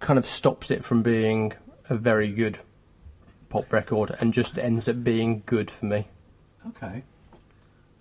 kind 0.00 0.18
of 0.18 0.24
stops 0.24 0.70
it 0.70 0.84
from 0.84 1.02
being 1.02 1.52
a 1.90 1.96
very 1.96 2.30
good 2.30 2.58
pop 3.48 3.72
record 3.72 4.14
and 4.20 4.32
just 4.32 4.58
ends 4.58 4.88
up 4.88 5.02
being 5.04 5.42
good 5.46 5.70
for 5.70 5.86
me. 5.86 6.08
Okay. 6.68 7.02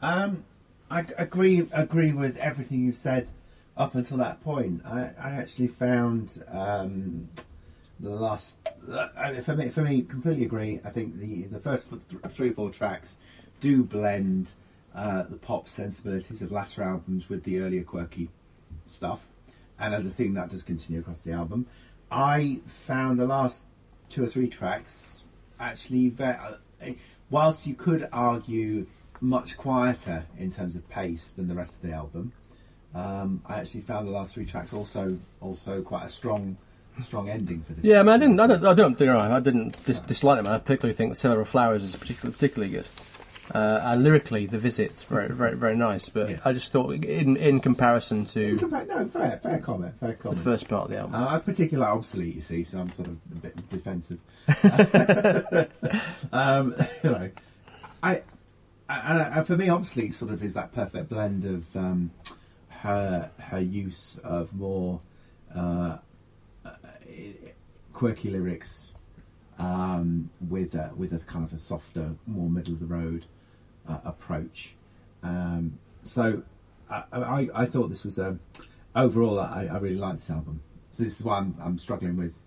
Um, 0.01 0.43
I 0.89 1.05
agree 1.17 1.67
agree 1.71 2.13
with 2.13 2.37
everything 2.37 2.81
you've 2.81 2.95
said 2.95 3.27
up 3.75 3.95
until 3.95 4.17
that 4.17 4.43
point. 4.43 4.85
I, 4.85 5.11
I 5.19 5.31
actually 5.31 5.67
found 5.67 6.43
um, 6.49 7.29
the 7.99 8.11
last 8.11 8.67
uh, 8.91 9.33
for 9.41 9.55
me 9.55 9.69
for 9.69 9.81
me 9.81 10.01
completely 10.03 10.45
agree. 10.45 10.79
I 10.85 10.89
think 10.89 11.17
the 11.17 11.43
the 11.43 11.59
first 11.59 11.89
three 12.29 12.49
or 12.49 12.53
four 12.53 12.69
tracks 12.69 13.17
do 13.59 13.83
blend 13.83 14.51
uh, 14.97 15.23
the 15.29 15.37
pop 15.37 15.69
sensibilities 15.69 16.41
of 16.41 16.51
latter 16.51 16.81
albums 16.81 17.29
with 17.29 17.43
the 17.43 17.59
earlier 17.59 17.83
quirky 17.83 18.29
stuff, 18.87 19.27
and 19.79 19.93
as 19.93 20.07
a 20.07 20.09
thing 20.09 20.33
that 20.33 20.49
does 20.49 20.63
continue 20.63 20.99
across 20.99 21.19
the 21.19 21.31
album. 21.31 21.67
I 22.09 22.61
found 22.65 23.19
the 23.19 23.27
last 23.27 23.67
two 24.09 24.23
or 24.23 24.27
three 24.27 24.47
tracks 24.47 25.23
actually 25.59 26.09
very. 26.09 26.35
Uh, 26.35 26.91
whilst 27.29 27.67
you 27.67 27.75
could 27.75 28.09
argue 28.11 28.87
much 29.21 29.55
quieter 29.55 30.25
in 30.37 30.49
terms 30.49 30.75
of 30.75 30.89
pace 30.89 31.33
than 31.33 31.47
the 31.47 31.55
rest 31.55 31.75
of 31.75 31.81
the 31.83 31.93
album, 31.95 32.33
um, 32.95 33.43
I 33.45 33.59
actually 33.59 33.81
found 33.81 34.07
the 34.07 34.11
last 34.11 34.33
three 34.33 34.45
tracks 34.45 34.73
also 34.73 35.19
also 35.41 35.83
quite 35.83 36.05
a 36.05 36.09
strong 36.09 36.57
strong 37.03 37.29
ending 37.29 37.61
for 37.61 37.73
this. 37.73 37.85
Yeah, 37.85 37.99
I 37.99 38.03
mean, 38.03 38.13
I 38.13 38.17
didn't, 38.17 38.39
I 38.39 38.47
don't, 38.47 38.65
I 38.65 38.73
don't, 38.73 39.01
I 39.11 39.39
didn't 39.39 39.85
dis- 39.85 40.01
dislike 40.01 40.41
them. 40.41 40.51
I 40.51 40.57
particularly 40.57 40.95
think 40.95 41.11
the 41.11 41.15
"Cellar 41.15 41.41
of 41.41 41.49
Flowers" 41.49 41.83
is 41.83 41.95
particularly 41.95 42.33
particularly 42.33 42.73
good. 42.73 42.87
Uh, 43.53 43.79
and 43.83 44.03
lyrically, 44.03 44.45
the 44.45 44.57
visit's 44.59 45.03
very, 45.05 45.29
very, 45.29 45.55
very 45.55 45.75
nice. 45.75 46.09
But 46.09 46.29
Yeah. 46.29 46.39
I 46.43 46.51
just 46.53 46.71
thought, 46.73 46.91
in 46.93 47.37
in 47.37 47.59
comparison 47.61 48.25
to 48.25 48.57
Come 48.57 48.69
back- 48.71 48.87
no, 48.89 49.05
fair, 49.07 49.39
fair 49.41 49.59
comment, 49.59 49.97
fair 49.99 50.13
comment. 50.15 50.37
the 50.37 50.43
first 50.43 50.67
part 50.67 50.85
of 50.85 50.91
the 50.91 50.97
album, 50.97 51.15
Uh, 51.15 51.27
I 51.35 51.39
particularly 51.39 51.89
obsolete, 51.91 52.35
you 52.35 52.41
see, 52.41 52.63
so 52.65 52.79
I'm 52.79 52.89
sort 52.91 53.07
of 53.07 53.17
a 53.31 53.39
bit 53.39 53.69
defensive. 53.69 54.19
um, 56.33 56.75
you 57.03 57.09
know, 57.09 57.29
I, 58.03 58.21
I, 58.89 59.39
I, 59.39 59.43
for 59.43 59.55
me, 59.57 59.69
obsolete 59.69 60.13
sort 60.13 60.31
of 60.31 60.43
is 60.43 60.53
that 60.55 60.73
perfect 60.73 61.09
blend 61.09 61.45
of 61.45 61.75
um, 61.75 62.11
her 62.69 63.31
her 63.39 63.59
use 63.61 64.17
of 64.23 64.53
more 64.53 64.99
uh, 65.55 65.97
uh, 66.65 66.69
quirky 67.93 68.29
lyrics 68.29 68.93
um, 69.57 70.29
with 70.41 70.75
a, 70.75 70.91
with 70.95 71.13
a 71.13 71.19
kind 71.19 71.43
of 71.45 71.53
a 71.53 71.57
softer, 71.57 72.11
more 72.27 72.49
middle 72.49 72.73
of 72.73 72.79
the 72.79 72.85
road 72.85 73.25
uh, 73.87 73.99
approach. 74.05 74.75
Um, 75.23 75.79
so 76.03 76.43
I, 76.89 77.03
I, 77.11 77.49
I 77.53 77.65
thought 77.65 77.89
this 77.89 78.03
was 78.03 78.17
a 78.19 78.37
overall 78.95 79.39
I, 79.39 79.67
I 79.71 79.77
really 79.77 79.95
like 79.97 80.15
this 80.15 80.29
album. 80.29 80.61
So 80.91 81.03
this 81.03 81.19
is 81.19 81.25
why 81.25 81.37
I'm, 81.39 81.55
I'm 81.61 81.79
struggling 81.79 82.17
with 82.17 82.43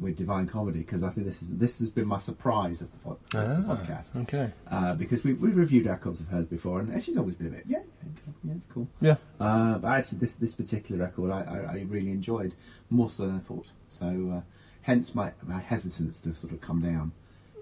with 0.00 0.16
Divine 0.16 0.46
Comedy 0.46 0.78
because 0.78 1.02
I 1.02 1.10
think 1.10 1.26
this 1.26 1.42
is 1.42 1.48
this 1.56 1.80
has 1.80 1.90
been 1.90 2.06
my 2.06 2.18
surprise 2.18 2.82
of 2.82 2.88
the, 3.02 3.08
of 3.10 3.18
the 3.32 3.38
Ah, 3.68 3.74
podcast 3.74 4.14
okay, 4.22 4.52
uh, 4.70 4.94
because 4.94 5.24
we 5.24 5.32
we've 5.32 5.56
reviewed 5.56 5.86
records 5.86 6.20
of 6.20 6.28
hers 6.28 6.46
before 6.46 6.78
and 6.80 7.02
she's 7.02 7.18
always 7.18 7.34
been 7.34 7.48
a 7.48 7.50
bit 7.50 7.64
yeah 7.66 7.78
yeah, 8.04 8.32
yeah 8.44 8.54
it's 8.54 8.66
cool. 8.66 8.86
yeah, 9.00 9.16
Uh, 9.40 9.76
but 9.78 9.88
actually, 9.88 10.18
this 10.18 10.36
this 10.36 10.54
particular 10.54 11.02
record 11.04 11.32
I, 11.32 11.40
I, 11.42 11.72
I 11.78 11.86
really 11.88 12.10
enjoyed 12.12 12.54
more 12.90 13.10
so 13.10 13.26
than 13.26 13.36
I 13.36 13.38
thought. 13.40 13.66
So, 13.88 14.06
uh, 14.36 14.40
hence 14.82 15.14
my, 15.16 15.32
my 15.44 15.60
hesitance 15.60 16.20
to 16.20 16.34
sort 16.34 16.52
of 16.52 16.60
come 16.60 16.80
down 16.80 17.10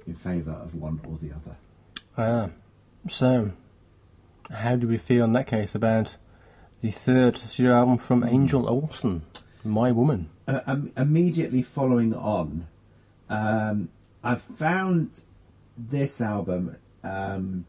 in 0.06 0.14
favour 0.14 0.52
of 0.52 0.74
one 0.74 1.00
or 1.08 1.16
the 1.16 1.30
other. 1.32 1.56
ah. 2.18 2.50
So, 3.08 3.52
how 4.50 4.76
do 4.76 4.88
we 4.88 4.98
feel 4.98 5.24
in 5.24 5.32
that 5.32 5.46
case 5.46 5.74
about 5.74 6.16
the 6.80 6.90
third 6.90 7.36
studio 7.36 7.74
album 7.74 7.98
from 7.98 8.24
Angel 8.24 8.68
Olsen, 8.68 9.22
My 9.64 9.92
Woman? 9.92 10.28
Uh, 10.48 10.60
um, 10.66 10.92
immediately 10.96 11.62
following 11.62 12.14
on, 12.14 12.66
um, 13.28 13.88
I 14.22 14.34
found 14.36 15.22
this 15.76 16.20
album. 16.20 16.76
Um, 17.04 17.66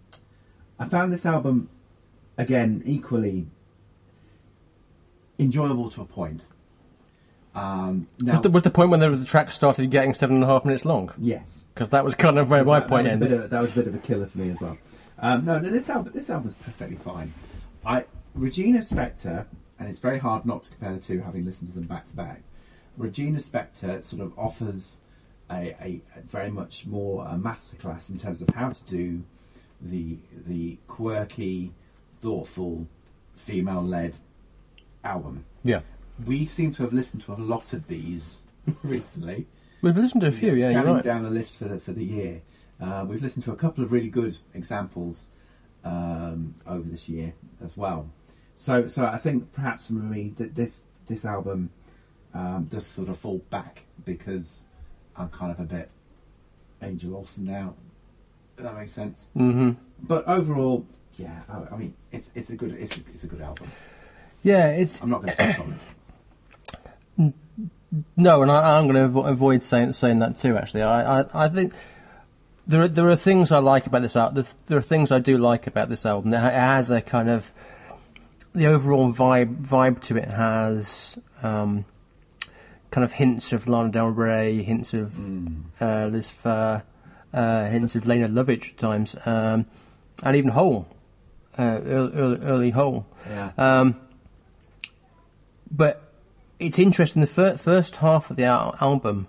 I 0.79 0.85
found 0.85 1.11
this 1.13 1.25
album 1.25 1.69
again 2.37 2.81
equally 2.85 3.47
enjoyable 5.39 5.89
to 5.91 6.01
a 6.01 6.05
point. 6.05 6.45
Um, 7.55 8.07
now, 8.19 8.33
Was 8.33 8.41
the, 8.41 8.49
was 8.51 8.63
the 8.63 8.69
point 8.69 8.91
when 8.91 8.99
the, 8.99 9.09
the 9.09 9.25
track 9.25 9.51
started 9.51 9.89
getting 9.89 10.13
seven 10.13 10.35
and 10.35 10.43
a 10.43 10.47
half 10.47 10.63
minutes 10.63 10.85
long? 10.85 11.11
yes, 11.17 11.65
Because 11.73 11.89
that 11.89 12.03
was 12.03 12.13
kind 12.13 12.37
of 12.37 12.49
where 12.51 12.63
my 12.63 12.79
that, 12.79 12.87
point 12.89 13.05
that 13.05 13.13
ended. 13.13 13.33
of, 13.33 13.49
that 13.49 13.61
was 13.61 13.75
a 13.75 13.79
bit 13.81 13.87
of 13.87 13.95
a 13.95 13.99
killer 13.99 14.27
for 14.27 14.37
me 14.37 14.49
as 14.51 14.61
well. 14.61 14.77
Um, 15.19 15.45
no, 15.45 15.59
no, 15.59 15.69
this 15.69 15.89
album, 15.89 16.13
this 16.13 16.29
album's 16.29 16.53
perfectly 16.53 16.95
fine. 16.95 17.33
I 17.85 18.05
Regina 18.35 18.79
Spektor, 18.79 19.45
and 19.79 19.89
it's 19.89 19.99
very 19.99 20.19
hard 20.19 20.45
not 20.45 20.63
to 20.63 20.69
compare 20.71 20.93
the 20.93 20.99
two, 20.99 21.21
having 21.21 21.45
listened 21.45 21.71
to 21.71 21.79
them 21.79 21.87
back 21.87 22.05
to 22.05 22.15
back. 22.15 22.41
Regina 22.97 23.39
Spektor 23.39 24.03
sort 24.03 24.21
of 24.21 24.37
offers 24.37 25.01
a, 25.49 25.75
a, 25.81 26.01
a 26.15 26.21
very 26.21 26.49
much 26.51 26.85
more 26.85 27.25
a 27.25 27.35
masterclass 27.35 28.09
in 28.09 28.17
terms 28.17 28.41
of 28.41 28.49
how 28.49 28.69
to 28.69 28.83
do 28.85 29.23
the 29.81 30.17
the 30.31 30.77
quirky, 30.87 31.71
thoughtful, 32.21 32.87
female-led 33.35 34.17
album. 35.03 35.45
Yeah. 35.63 35.81
We 36.25 36.45
seem 36.45 36.73
to 36.73 36.83
have 36.83 36.93
listened 36.93 37.23
to 37.23 37.33
a 37.33 37.35
lot 37.35 37.73
of 37.73 37.87
these 37.87 38.43
recently. 38.83 39.47
We've 39.81 39.95
listened 39.97 40.21
to 40.21 40.27
a 40.27 40.31
few, 40.31 40.53
yeah, 40.53 40.69
Scanning 40.69 40.95
right. 40.95 41.03
down 41.03 41.23
the 41.23 41.29
list 41.29 41.57
for 41.57 41.65
the 41.65 41.79
for 41.79 41.91
the 41.91 42.03
year, 42.03 42.41
uh, 42.81 43.05
we've 43.07 43.21
listened 43.21 43.43
to 43.45 43.51
a 43.51 43.55
couple 43.55 43.83
of 43.83 43.91
really 43.91 44.09
good 44.09 44.37
examples 44.53 45.29
um, 45.83 46.55
over 46.65 46.87
this 46.87 47.07
year 47.09 47.33
as 47.61 47.75
well. 47.77 48.09
So, 48.55 48.87
so 48.87 49.05
I 49.05 49.17
think 49.17 49.53
perhaps 49.53 49.87
for 49.87 49.93
me 49.93 50.33
that 50.37 50.55
this 50.55 50.83
this 51.05 51.25
album 51.25 51.69
um, 52.33 52.65
does 52.69 52.85
sort 52.85 53.09
of 53.09 53.17
fall 53.17 53.39
back 53.49 53.83
because 54.03 54.65
I'm 55.15 55.29
kind 55.29 55.51
of 55.51 55.59
a 55.59 55.63
bit 55.63 55.89
Angel 56.81 57.15
Olsen 57.15 57.45
now. 57.45 57.75
If 58.57 58.63
that 58.63 58.75
makes 58.75 58.91
sense. 58.93 59.29
hmm 59.33 59.71
But 60.01 60.27
overall, 60.27 60.85
yeah, 61.17 61.41
I, 61.49 61.73
I 61.73 61.77
mean, 61.77 61.93
it's 62.11 62.31
it's 62.35 62.49
a 62.49 62.55
good 62.55 62.71
it's 62.73 62.97
a, 62.97 63.01
it's 63.13 63.23
a 63.23 63.27
good 63.27 63.41
album. 63.41 63.69
Yeah, 64.43 64.69
it's 64.69 65.01
I'm 65.01 65.09
not 65.09 65.17
going 65.21 65.29
to 65.29 65.35
say 65.35 65.53
solid. 65.53 67.33
no, 68.15 68.41
and 68.41 68.51
I, 68.51 68.77
I'm 68.77 68.87
going 68.87 68.95
to 68.95 69.13
avo- 69.13 69.27
avoid 69.29 69.63
saying 69.63 69.93
saying 69.93 70.19
that 70.19 70.37
too. 70.37 70.57
Actually, 70.57 70.83
I, 70.83 71.21
I, 71.21 71.45
I 71.45 71.49
think 71.49 71.73
there 72.67 72.81
are, 72.81 72.87
there 72.87 73.09
are 73.09 73.15
things 73.15 73.51
I 73.51 73.59
like 73.59 73.87
about 73.87 74.01
this 74.01 74.15
album. 74.15 74.45
There 74.67 74.77
are 74.77 74.81
things 74.81 75.11
I 75.11 75.19
do 75.19 75.37
like 75.37 75.67
about 75.67 75.89
this 75.89 76.05
album. 76.05 76.33
It 76.33 76.39
has 76.39 76.91
a 76.91 77.01
kind 77.01 77.29
of 77.29 77.51
the 78.53 78.67
overall 78.67 79.11
vibe 79.13 79.65
vibe 79.65 79.99
to 80.01 80.17
it 80.17 80.29
has 80.29 81.17
um, 81.43 81.85
kind 82.91 83.05
of 83.05 83.13
hints 83.13 83.53
of 83.53 83.67
Lana 83.67 83.89
Del 83.89 84.07
Rey, 84.07 84.63
hints 84.63 84.93
of 84.93 85.11
Mm. 85.11 85.63
uh, 85.79 86.07
Liz 86.07 86.31
Phair, 86.31 86.83
uh, 87.33 87.65
hints 87.65 87.95
of 87.95 88.07
Lene 88.07 88.27
Lovich 88.33 88.71
at 88.71 88.77
times, 88.77 89.15
um, 89.25 89.65
and 90.23 90.35
even 90.35 90.51
Hole, 90.51 90.87
uh, 91.57 91.79
early, 91.85 92.11
early, 92.13 92.39
early 92.41 92.69
Hole. 92.71 93.05
Yeah. 93.29 93.51
Um, 93.57 93.95
but 95.69 96.01
it's 96.59 96.79
interesting. 96.79 97.21
The 97.21 97.27
fir- 97.27 97.57
first 97.57 97.97
half 97.97 98.29
of 98.31 98.35
the 98.37 98.45
al- 98.45 98.75
album, 98.81 99.27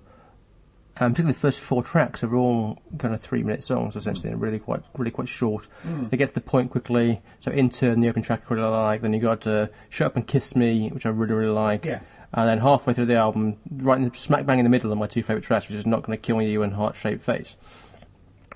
um, 1.00 1.12
particularly 1.12 1.32
the 1.32 1.38
first 1.38 1.60
four 1.60 1.82
tracks, 1.82 2.22
are 2.24 2.34
all 2.34 2.78
kind 2.98 3.14
of 3.14 3.20
three-minute 3.20 3.62
songs, 3.62 3.96
essentially, 3.96 4.30
and 4.30 4.40
really 4.40 4.58
quite, 4.58 4.88
really 4.96 5.10
quite 5.10 5.28
short. 5.28 5.68
They 6.10 6.16
get 6.16 6.28
to 6.28 6.34
the 6.34 6.40
point 6.40 6.70
quickly. 6.70 7.22
So, 7.40 7.50
"Intern," 7.52 8.00
the 8.00 8.08
open 8.08 8.22
track, 8.22 8.42
I 8.50 8.54
really 8.54 8.68
like. 8.68 9.00
Then 9.00 9.12
you 9.12 9.20
got 9.20 9.46
uh, 9.46 9.68
"Shut 9.88 10.08
Up 10.08 10.16
and 10.16 10.26
Kiss 10.26 10.56
Me," 10.56 10.88
which 10.88 11.06
I 11.06 11.10
really, 11.10 11.34
really 11.34 11.52
like. 11.52 11.84
Yeah. 11.84 12.00
And 12.32 12.48
then 12.48 12.58
halfway 12.58 12.92
through 12.92 13.06
the 13.06 13.16
album, 13.16 13.56
right 13.70 13.96
in 13.96 14.08
the, 14.08 14.14
smack 14.14 14.44
bang 14.44 14.58
in 14.58 14.64
the 14.64 14.70
middle 14.70 14.92
of 14.92 14.98
my 14.98 15.06
two 15.06 15.22
favourite 15.22 15.44
tracks, 15.44 15.68
which 15.68 15.78
is 15.78 15.86
Not 15.86 16.02
Gonna 16.02 16.18
Kill 16.18 16.42
You 16.42 16.62
and 16.62 16.74
Heart 16.74 16.96
Shaped 16.96 17.22
Face, 17.22 17.56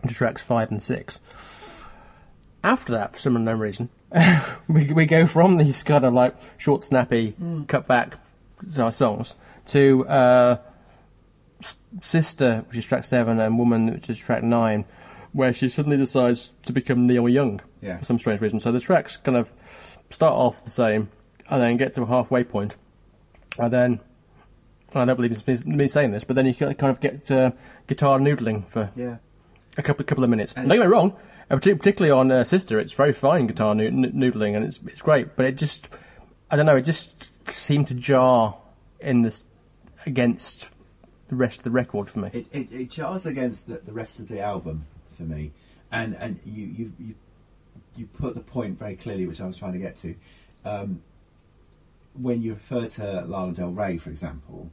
which 0.03 0.13
are 0.13 0.15
tracks 0.15 0.43
five 0.43 0.71
and 0.71 0.83
six. 0.83 1.21
After 2.65 2.93
that, 2.93 3.13
for 3.13 3.19
some 3.19 3.35
unknown 3.37 3.59
reason, 3.61 3.89
we, 4.69 4.93
we 4.93 5.07
go 5.07 5.27
from 5.27 5.57
these 5.57 5.83
kind 5.83 6.05
of 6.05 6.13
like 6.13 6.37
short, 6.59 6.83
snappy, 6.83 7.35
cut 7.67 7.87
back 7.87 8.19
songs 8.69 9.37
to 9.67 10.07
uh, 10.07 10.57
Sister, 12.01 12.65
which 12.69 12.77
is 12.79 12.85
track 12.85 13.05
seven, 13.05 13.39
and 13.41 13.59
Woman, 13.59 13.93
which 13.93 14.09
is 14.11 14.19
track 14.19 14.43
nine, 14.43 14.85
where 15.33 15.53
she 15.53 15.69
suddenly 15.69 15.97
decides 15.97 16.53
to 16.65 16.73
become 16.73 17.07
Neil 17.07 17.29
Young 17.29 17.61
Yeah. 17.81 17.97
for 17.99 18.05
some 18.05 18.19
strange 18.19 18.41
reason. 18.41 18.61
So 18.61 18.73
the 18.73 18.81
tracks 18.81 19.17
kind 19.17 19.37
of 19.37 19.53
start 20.11 20.35
off 20.35 20.65
the 20.65 20.71
same 20.71 21.09
and 21.51 21.61
then 21.63 21.77
get 21.77 21.93
to 21.95 22.03
a 22.03 22.07
halfway 22.07 22.45
point, 22.45 22.77
and 23.59 23.73
then 23.73 24.01
I 24.95 25.05
don't 25.05 25.17
believe 25.17 25.33
it's 25.33 25.65
me 25.67 25.87
saying 25.87 26.11
this, 26.11 26.25
but 26.25 26.37
then 26.37 26.47
you 26.47 26.55
kind 26.55 26.77
of 26.83 27.01
get 27.01 27.31
uh, 27.31 27.53
guitar 27.87 28.19
noodling 28.19 28.67
for 28.67 28.91
Yeah. 28.95 29.17
a 29.79 29.83
couple 29.83 30.05
couple 30.05 30.23
of 30.25 30.31
minutes. 30.31 30.53
Don't 30.55 30.69
get 30.69 30.81
me 30.81 30.87
wrong, 30.87 31.15
uh, 31.51 31.57
particularly 31.57 32.11
on 32.11 32.31
uh, 32.31 32.45
Sister, 32.45 32.79
it's 32.79 32.93
very 32.93 33.13
fine 33.15 33.47
guitar 33.47 33.75
noodling 33.75 34.55
and 34.55 34.65
it's 34.65 34.81
it's 34.87 35.01
great, 35.03 35.35
but 35.37 35.47
it 35.47 35.57
just 35.57 35.89
I 36.51 36.57
don't 36.57 36.67
know, 36.67 36.77
it 36.77 36.83
just 36.83 37.49
seemed 37.49 37.87
to 37.89 37.95
jar 37.95 38.57
in 39.01 39.23
this 39.23 39.45
against 40.05 40.69
the 41.33 41.39
rest 41.39 41.61
of 41.61 41.65
the 41.65 41.71
record 41.71 42.11
for 42.11 42.19
me. 42.19 42.31
It, 42.35 42.47
it, 42.53 42.73
it 42.73 42.91
jars 42.91 43.25
against 43.25 43.67
the, 43.67 43.79
the 43.79 43.93
rest 43.93 44.21
of 44.21 44.29
the 44.29 44.41
album 44.41 44.85
for 45.13 45.23
me, 45.23 45.53
and 45.91 46.15
and 46.17 46.39
you, 46.45 46.67
you 46.67 46.93
you 46.99 47.15
you 47.97 48.07
put 48.07 48.35
the 48.35 48.43
point 48.43 48.79
very 48.79 48.97
clearly, 48.97 49.27
which 49.27 49.41
I 49.41 49.47
was 49.47 49.57
trying 49.57 49.73
to 49.73 49.79
get 49.79 49.97
to. 49.97 50.15
Um, 50.67 51.03
when 52.13 52.43
you 52.43 52.53
refer 52.53 52.87
to 52.87 53.23
Lana 53.23 53.53
Del 53.53 53.71
Rey, 53.71 53.97
for 53.97 54.11
example, 54.11 54.71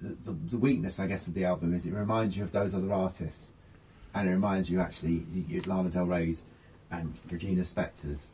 the, 0.00 0.16
the, 0.24 0.36
the 0.50 0.58
weakness, 0.58 0.98
I 0.98 1.06
guess, 1.06 1.28
of 1.28 1.34
the 1.34 1.44
album 1.44 1.72
is 1.74 1.86
it 1.86 1.94
reminds 1.94 2.36
you 2.36 2.42
of 2.42 2.50
those 2.50 2.74
other 2.74 2.92
artists, 2.92 3.52
and 4.12 4.28
it 4.28 4.32
reminds 4.32 4.68
you 4.68 4.80
actually 4.80 5.24
you, 5.32 5.62
Lana 5.64 5.90
Del 5.90 6.06
Rey's 6.06 6.42
and 6.90 7.14
Regina 7.30 7.62
Spektor's 7.62 8.30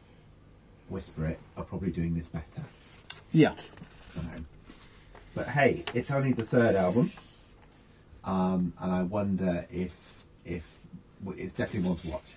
Whisper 0.88 1.26
It 1.26 1.40
are 1.58 1.64
probably 1.64 1.90
doing 1.90 2.14
this 2.14 2.28
better. 2.28 2.62
Yeah. 3.32 3.54
But 5.34 5.48
hey, 5.48 5.84
it's 5.94 6.10
only 6.10 6.32
the 6.32 6.44
third 6.44 6.74
album, 6.74 7.10
um, 8.24 8.72
and 8.80 8.92
I 8.92 9.02
wonder 9.02 9.66
if 9.70 10.24
if 10.44 10.78
it's 11.36 11.52
definitely 11.52 11.88
one 11.88 11.98
to 11.98 12.08
watch. 12.08 12.34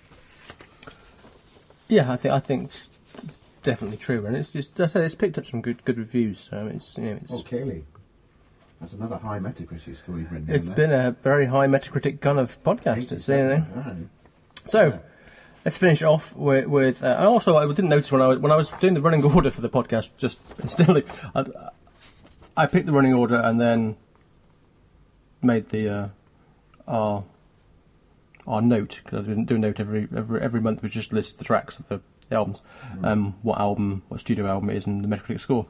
Yeah, 1.88 2.12
I 2.12 2.16
think 2.16 2.34
I 2.34 2.38
think 2.38 2.70
it's 3.14 3.44
definitely 3.62 3.96
true, 3.98 4.24
and 4.26 4.36
it's 4.36 4.50
just 4.50 4.78
I 4.80 4.86
say 4.86 5.04
it's 5.04 5.14
picked 5.14 5.38
up 5.38 5.46
some 5.46 5.60
good 5.60 5.84
good 5.84 5.98
reviews. 5.98 6.40
So 6.40 6.66
it's 6.66 6.96
you 6.96 7.04
know, 7.04 7.18
it's 7.22 7.32
oh 7.32 7.42
clearly, 7.42 7.84
that's 8.80 8.92
another 8.92 9.16
high 9.16 9.38
Metacritic 9.38 9.96
score 9.96 10.18
you've 10.18 10.32
written. 10.32 10.50
it's 10.50 10.70
been 10.70 10.92
a 10.92 11.12
very 11.22 11.46
high 11.46 11.66
Metacritic 11.66 12.20
kind 12.20 12.38
of 12.38 12.62
podcast. 12.62 13.12
It's 13.12 13.28
anything. 13.28 14.10
So 14.64 15.00
let's 15.64 15.78
finish 15.78 16.02
off 16.02 16.34
with. 16.36 16.66
with 16.66 17.02
uh, 17.02 17.16
and 17.18 17.26
also, 17.26 17.56
I 17.56 17.66
didn't 17.66 17.88
notice 17.88 18.10
when 18.12 18.22
I 18.22 18.26
was, 18.26 18.38
when 18.38 18.52
I 18.52 18.56
was 18.56 18.70
doing 18.70 18.94
the 18.94 19.00
running 19.00 19.24
order 19.34 19.50
for 19.50 19.60
the 19.60 19.70
podcast. 19.70 20.16
Just 20.16 20.38
instantly, 20.60 21.04
I, 21.34 21.44
I 22.56 22.66
picked 22.66 22.86
the 22.86 22.92
running 22.92 23.14
order 23.14 23.36
and 23.36 23.60
then 23.60 23.96
made 25.40 25.68
the 25.70 25.88
uh, 25.88 26.08
our 26.86 27.24
our 28.46 28.60
note 28.60 29.00
because 29.04 29.20
I 29.26 29.28
didn't 29.28 29.46
do 29.46 29.54
a 29.54 29.58
note 29.58 29.80
every 29.80 30.08
every 30.14 30.40
every 30.40 30.60
month, 30.60 30.82
which 30.82 30.92
just 30.92 31.12
lists 31.12 31.32
the 31.34 31.44
tracks 31.44 31.78
of 31.78 31.88
the, 31.88 32.00
the 32.28 32.36
albums, 32.36 32.62
um, 33.02 33.34
what 33.42 33.58
album, 33.58 34.02
what 34.08 34.20
studio 34.20 34.46
album 34.46 34.70
it 34.70 34.76
is, 34.76 34.86
and 34.86 35.02
the 35.04 35.08
Metacritic 35.08 35.40
score. 35.40 35.66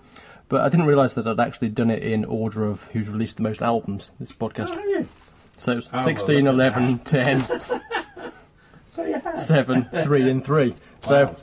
But 0.49 0.63
I 0.63 0.69
didn't 0.69 0.87
realise 0.87 1.15
that 1.15 1.27
I'd 1.27 1.41
actually 1.41 1.69
done 1.71 1.91
it 1.91 2.03
in 2.03 2.25
order 2.25 2.65
of 2.65 2.85
who's 2.93 3.09
released 3.09 3.37
the 3.37 3.43
most 3.43 3.63
albums. 3.63 4.13
This 4.21 4.33
podcast. 4.33 4.75
So 5.59 5.77
it's 5.79 5.89
Oh, 5.93 5.99
16, 5.99 6.45
look 6.45 6.55
11, 6.55 6.99
10, 7.05 7.47
So 8.87 9.05
have. 9.21 9.39
7, 9.39 9.89
3, 10.03 10.31
and 10.31 10.45
3. 10.45 10.75
So, 11.03 11.37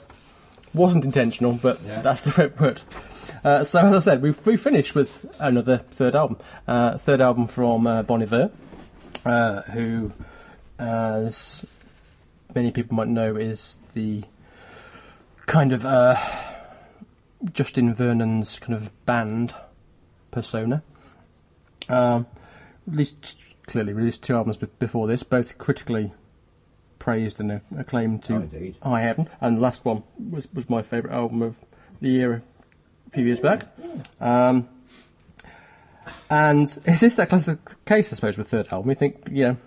wasn't 0.73 1.05
intentional, 1.05 1.53
but 1.53 1.79
Yeah. 1.85 2.01
that's 2.01 2.21
the 2.21 2.33
way 2.37 2.45
it 2.47 2.59
worked. 2.59 2.83
Uh, 3.43 3.63
so, 3.63 3.79
as 3.79 3.93
I 3.93 3.99
said, 3.99 4.21
we've, 4.21 4.45
we 4.45 4.57
finished 4.57 4.95
with 4.95 5.25
another 5.39 5.77
third 5.77 6.15
album. 6.15 6.37
Uh, 6.67 6.97
third 6.97 7.21
album 7.21 7.47
from 7.47 7.87
uh, 7.87 8.03
Bon 8.03 8.21
Iver, 8.21 8.51
uh, 9.25 9.61
who, 9.63 10.11
as 10.77 11.65
many 12.53 12.71
people 12.71 12.95
might 12.95 13.07
know, 13.07 13.35
is 13.35 13.79
the 13.93 14.23
kind 15.45 15.71
of 15.71 15.85
uh, 15.85 16.15
Justin 17.51 17.93
Vernon's 17.93 18.59
kind 18.59 18.73
of 18.73 19.05
band 19.05 19.55
persona. 20.31 20.83
Um, 21.87 22.27
released 22.85 23.41
clearly 23.65 23.93
released 23.93 24.23
two 24.23 24.35
albums 24.35 24.57
be- 24.57 24.67
before 24.79 25.07
this, 25.07 25.23
both 25.23 25.57
critically 25.57 26.11
praised 26.97 27.39
and 27.39 27.61
acclaimed 27.77 28.23
to 28.23 28.35
Oh, 28.81 28.89
high 28.89 29.01
heaven. 29.01 29.29
And 29.39 29.57
the 29.57 29.61
last 29.61 29.85
one 29.85 30.03
was, 30.17 30.47
was 30.53 30.69
my 30.69 30.81
favourite 30.81 31.15
album 31.15 31.41
of 31.41 31.59
the 32.01 32.09
year 32.09 32.43
few 33.11 33.25
years 33.25 33.39
back. 33.39 33.67
Um, 34.19 34.67
and 36.29 36.65
is 36.85 36.99
this 36.99 37.15
that 37.15 37.29
classic 37.29 37.59
case, 37.85 38.13
I 38.13 38.15
suppose, 38.15 38.37
with 38.37 38.49
third 38.49 38.67
album? 38.71 38.89
You 38.89 38.95
think, 38.95 39.27
you 39.31 39.45
know, 39.45 39.57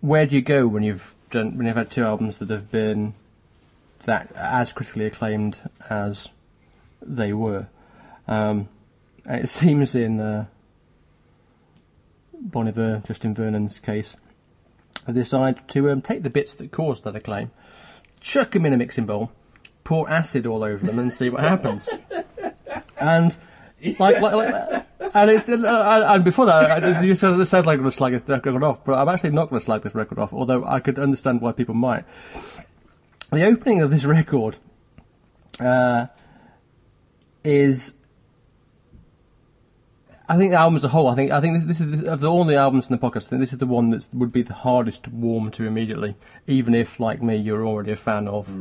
where 0.00 0.26
do 0.26 0.36
you 0.36 0.42
go 0.42 0.66
when 0.66 0.82
you've 0.82 1.14
done 1.30 1.56
when 1.56 1.66
you've 1.66 1.76
had 1.76 1.90
two 1.90 2.04
albums 2.04 2.38
that 2.38 2.50
have 2.50 2.70
been 2.70 3.14
that 4.04 4.32
as 4.34 4.72
critically 4.72 5.06
acclaimed 5.06 5.60
as 5.88 6.28
they 7.00 7.32
were? 7.32 7.68
Um, 8.26 8.68
it 9.26 9.48
seems 9.48 9.94
in 9.94 10.20
uh, 10.20 10.46
Bon 12.34 12.66
Justin 13.06 13.34
Vernon's 13.34 13.78
case, 13.78 14.16
they 15.06 15.12
decide 15.12 15.66
to 15.68 15.90
um, 15.90 16.02
take 16.02 16.24
the 16.24 16.30
bits 16.30 16.54
that 16.56 16.72
caused 16.72 17.04
that 17.04 17.14
acclaim, 17.14 17.52
chuck 18.20 18.50
them 18.50 18.66
in 18.66 18.72
a 18.72 18.76
mixing 18.76 19.06
bowl, 19.06 19.30
pour 19.84 20.08
acid 20.08 20.46
all 20.46 20.62
over 20.62 20.84
them, 20.84 20.98
and 20.98 21.12
see 21.12 21.28
what 21.28 21.40
happens. 21.40 21.88
And 22.98 23.36
like, 23.98 24.20
like, 24.20 24.34
like 24.34 24.86
and 25.14 25.30
it's 25.30 25.48
uh, 25.48 26.06
and 26.08 26.24
before 26.24 26.46
that, 26.46 26.82
said 27.16 27.40
it 27.40 27.46
sounds 27.46 27.66
like 27.66 27.74
I'm 27.74 27.80
going 27.80 27.90
to 27.90 27.90
slag 27.90 28.12
this 28.12 28.28
record 28.28 28.62
off, 28.62 28.84
but 28.84 28.94
I'm 28.94 29.08
actually 29.08 29.30
not 29.30 29.50
going 29.50 29.60
to 29.60 29.64
slag 29.64 29.82
this 29.82 29.94
record 29.94 30.18
off. 30.18 30.32
Although 30.32 30.64
I 30.64 30.80
could 30.80 30.98
understand 30.98 31.40
why 31.40 31.52
people 31.52 31.74
might. 31.74 32.04
The 33.32 33.44
opening 33.44 33.80
of 33.80 33.90
this 33.90 34.04
record 34.04 34.58
uh, 35.58 36.06
is 37.42 37.94
I 40.28 40.36
think 40.36 40.52
the 40.52 40.58
album 40.58 40.76
as 40.76 40.84
a 40.84 40.88
whole. 40.88 41.08
I 41.08 41.14
think 41.14 41.30
I 41.30 41.40
think 41.40 41.54
this, 41.54 41.64
this 41.64 41.80
is 41.80 42.00
this, 42.00 42.08
of 42.08 42.20
the, 42.20 42.30
all 42.30 42.44
the 42.44 42.56
albums 42.56 42.88
in 42.88 42.96
the 42.96 42.98
podcast. 42.98 43.26
I 43.26 43.30
think 43.30 43.40
this 43.40 43.52
is 43.52 43.58
the 43.58 43.66
one 43.66 43.90
that 43.90 44.08
would 44.14 44.32
be 44.32 44.42
the 44.42 44.54
hardest 44.54 45.04
to 45.04 45.10
warm 45.10 45.50
to 45.52 45.66
immediately, 45.66 46.14
even 46.46 46.74
if, 46.74 47.00
like 47.00 47.22
me, 47.22 47.36
you're 47.36 47.66
already 47.66 47.92
a 47.92 47.96
fan 47.96 48.28
of 48.28 48.56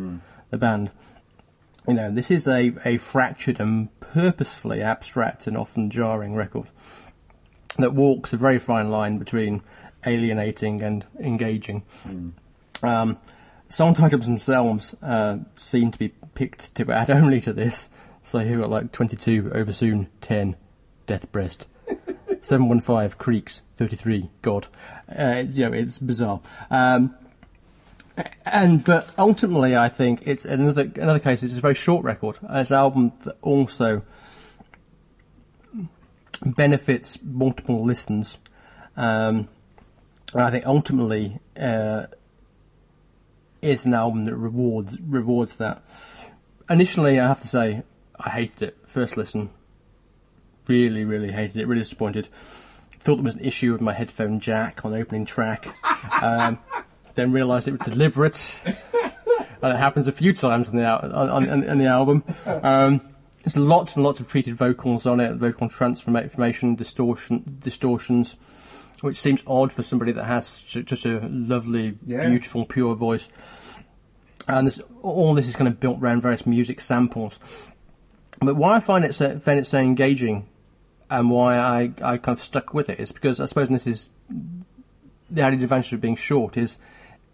the 0.49 0.57
band. 0.57 0.91
You 1.87 1.95
know, 1.95 2.11
this 2.11 2.29
is 2.29 2.47
a, 2.47 2.73
a 2.85 2.97
fractured 2.97 3.59
and 3.59 3.89
purposefully 3.99 4.81
abstract 4.81 5.47
and 5.47 5.57
often 5.57 5.89
jarring 5.89 6.35
record 6.35 6.69
that 7.77 7.93
walks 7.93 8.33
a 8.33 8.37
very 8.37 8.59
fine 8.59 8.89
line 8.91 9.17
between 9.17 9.61
alienating 10.05 10.81
and 10.81 11.05
engaging. 11.19 11.83
Um, 12.83 13.17
song 13.69 13.93
titles 13.93 14.25
themselves 14.25 14.95
uh, 15.01 15.37
seem 15.55 15.91
to 15.91 15.99
be 15.99 16.09
picked 16.35 16.75
to 16.75 16.91
add 16.91 17.09
only 17.09 17.41
to 17.41 17.53
this. 17.53 17.89
So 18.21 18.39
you've 18.39 18.59
got 18.59 18.69
like 18.69 18.91
22, 18.91 19.51
Over 19.53 19.71
Soon, 19.73 20.07
10, 20.21 20.55
Death 21.07 21.31
Breast, 21.31 21.67
715, 22.41 23.17
Creeks, 23.17 23.63
33, 23.77 24.29
God. 24.41 24.67
Uh, 25.09 25.35
it's, 25.37 25.57
you 25.57 25.67
know, 25.67 25.75
it's 25.75 25.97
bizarre. 25.97 26.41
Um, 26.69 27.15
and 28.45 28.83
but 28.83 29.11
ultimately, 29.17 29.75
I 29.75 29.89
think 29.89 30.21
it's 30.25 30.45
another 30.45 30.91
another 30.95 31.19
case. 31.19 31.43
It's 31.43 31.57
a 31.57 31.61
very 31.61 31.75
short 31.75 32.03
record. 32.03 32.37
It's 32.49 32.71
an 32.71 32.77
album 32.77 33.13
that 33.23 33.37
also 33.41 34.03
benefits 36.45 37.21
multiple 37.23 37.83
listens, 37.83 38.37
um, 38.97 39.47
and 40.33 40.41
I 40.41 40.51
think 40.51 40.65
ultimately 40.65 41.39
uh, 41.59 42.07
is 43.61 43.85
an 43.85 43.93
album 43.93 44.25
that 44.25 44.35
rewards 44.35 44.99
rewards 44.99 45.55
that. 45.57 45.83
Initially, 46.69 47.19
I 47.19 47.27
have 47.27 47.41
to 47.41 47.47
say, 47.47 47.83
I 48.19 48.29
hated 48.29 48.61
it. 48.61 48.77
First 48.85 49.17
listen, 49.17 49.49
really, 50.67 51.03
really 51.03 51.31
hated 51.31 51.57
it. 51.57 51.67
Really 51.67 51.81
disappointed. 51.81 52.27
Thought 52.99 53.15
there 53.15 53.23
was 53.23 53.35
an 53.35 53.43
issue 53.43 53.71
with 53.71 53.81
my 53.81 53.93
headphone 53.93 54.39
jack 54.39 54.85
on 54.85 54.91
the 54.91 54.99
opening 54.99 55.25
track. 55.25 55.67
Um, 56.21 56.59
then 57.15 57.31
realised 57.31 57.67
it 57.67 57.71
was 57.71 57.81
deliberate, 57.81 58.61
and 58.65 59.73
it 59.73 59.77
happens 59.77 60.07
a 60.07 60.11
few 60.11 60.33
times 60.33 60.69
in 60.69 60.77
the 60.77 60.85
on, 60.85 61.29
on, 61.29 61.43
in 61.63 61.77
the 61.77 61.85
album. 61.87 62.23
Um, 62.45 63.01
there's 63.43 63.57
lots 63.57 63.95
and 63.95 64.03
lots 64.05 64.19
of 64.19 64.27
treated 64.27 64.55
vocals 64.55 65.05
on 65.07 65.19
it, 65.19 65.35
vocal 65.35 65.67
transformation, 65.67 66.75
distortion, 66.75 67.57
distortions, 67.59 68.35
which 69.01 69.17
seems 69.19 69.43
odd 69.47 69.71
for 69.73 69.81
somebody 69.81 70.11
that 70.11 70.25
has 70.25 70.61
just 70.61 71.05
a 71.05 71.19
lovely, 71.27 71.97
Yeah. 72.05 72.29
beautiful, 72.29 72.65
pure 72.65 72.93
voice. 72.95 73.29
And 74.47 74.67
this, 74.67 74.79
all 75.01 75.33
this 75.33 75.47
is 75.47 75.55
kind 75.55 75.67
of 75.67 75.79
built 75.79 76.01
around 76.01 76.21
various 76.21 76.45
music 76.45 76.81
samples. 76.81 77.39
but 78.39 78.55
why 78.55 78.75
I 78.75 78.79
find 78.79 79.03
it 79.05 79.15
so, 79.15 79.39
find 79.39 79.57
it 79.59 79.65
so 79.65 79.79
engaging, 79.79 80.47
and 81.09 81.29
why 81.29 81.57
I, 81.57 81.91
I 82.03 82.17
kind 82.17 82.37
of 82.37 82.43
stuck 82.43 82.73
with 82.73 82.89
it 82.89 82.99
is 82.99 83.11
because 83.11 83.39
I 83.39 83.45
suppose 83.45 83.69
this 83.69 83.87
is 83.87 84.09
the 85.29 85.41
added 85.41 85.61
advantage 85.63 85.93
of 85.93 86.01
being 86.01 86.15
short 86.15 86.57
is, 86.57 86.77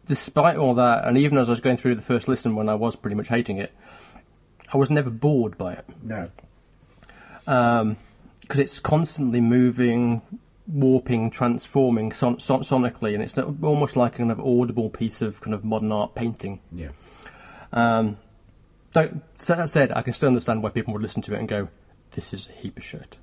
despite 0.07 0.55
all 0.57 0.73
that, 0.75 1.05
and 1.05 1.17
even 1.17 1.37
as 1.37 1.49
I 1.49 1.51
was 1.51 1.59
going 1.59 1.77
through 1.77 1.95
the 1.95 2.01
first 2.01 2.27
listen 2.27 2.55
when 2.55 2.69
I 2.69 2.75
was 2.75 2.95
pretty 2.95 3.15
much 3.15 3.27
hating 3.29 3.57
it, 3.57 3.71
I 4.73 4.77
was 4.77 4.89
never 4.89 5.09
bored 5.09 5.57
by 5.57 5.73
it 5.73 5.85
No. 6.03 6.29
because 7.45 8.59
it's 8.59 8.79
constantly 8.79 9.39
moving, 9.41 10.21
warping, 10.67 11.29
transforming 11.31 12.11
son- 12.11 12.39
son- 12.39 12.61
sonically, 12.61 13.13
and 13.13 13.23
it's 13.23 13.37
almost 13.37 13.95
like 13.95 14.19
an 14.19 14.27
kind 14.27 14.31
of 14.31 14.39
audible 14.45 14.89
piece 14.89 15.21
of 15.21 15.39
kind 15.41 15.53
of 15.53 15.63
modern 15.63 15.91
art 15.91 16.15
painting. 16.15 16.59
Yeah. 16.71 16.89
Um, 17.71 18.17
so 18.93 19.55
that 19.55 19.69
said, 19.69 19.91
I 19.91 20.01
can 20.01 20.13
still 20.13 20.27
understand 20.27 20.63
why 20.63 20.69
people 20.69 20.93
would 20.93 21.01
listen 21.01 21.21
to 21.23 21.33
it 21.35 21.39
and 21.39 21.47
go, 21.47 21.69
"This 22.11 22.33
is 22.33 22.49
a 22.49 22.53
heap 22.53 22.77
of 22.77 22.83
shit." 22.83 23.17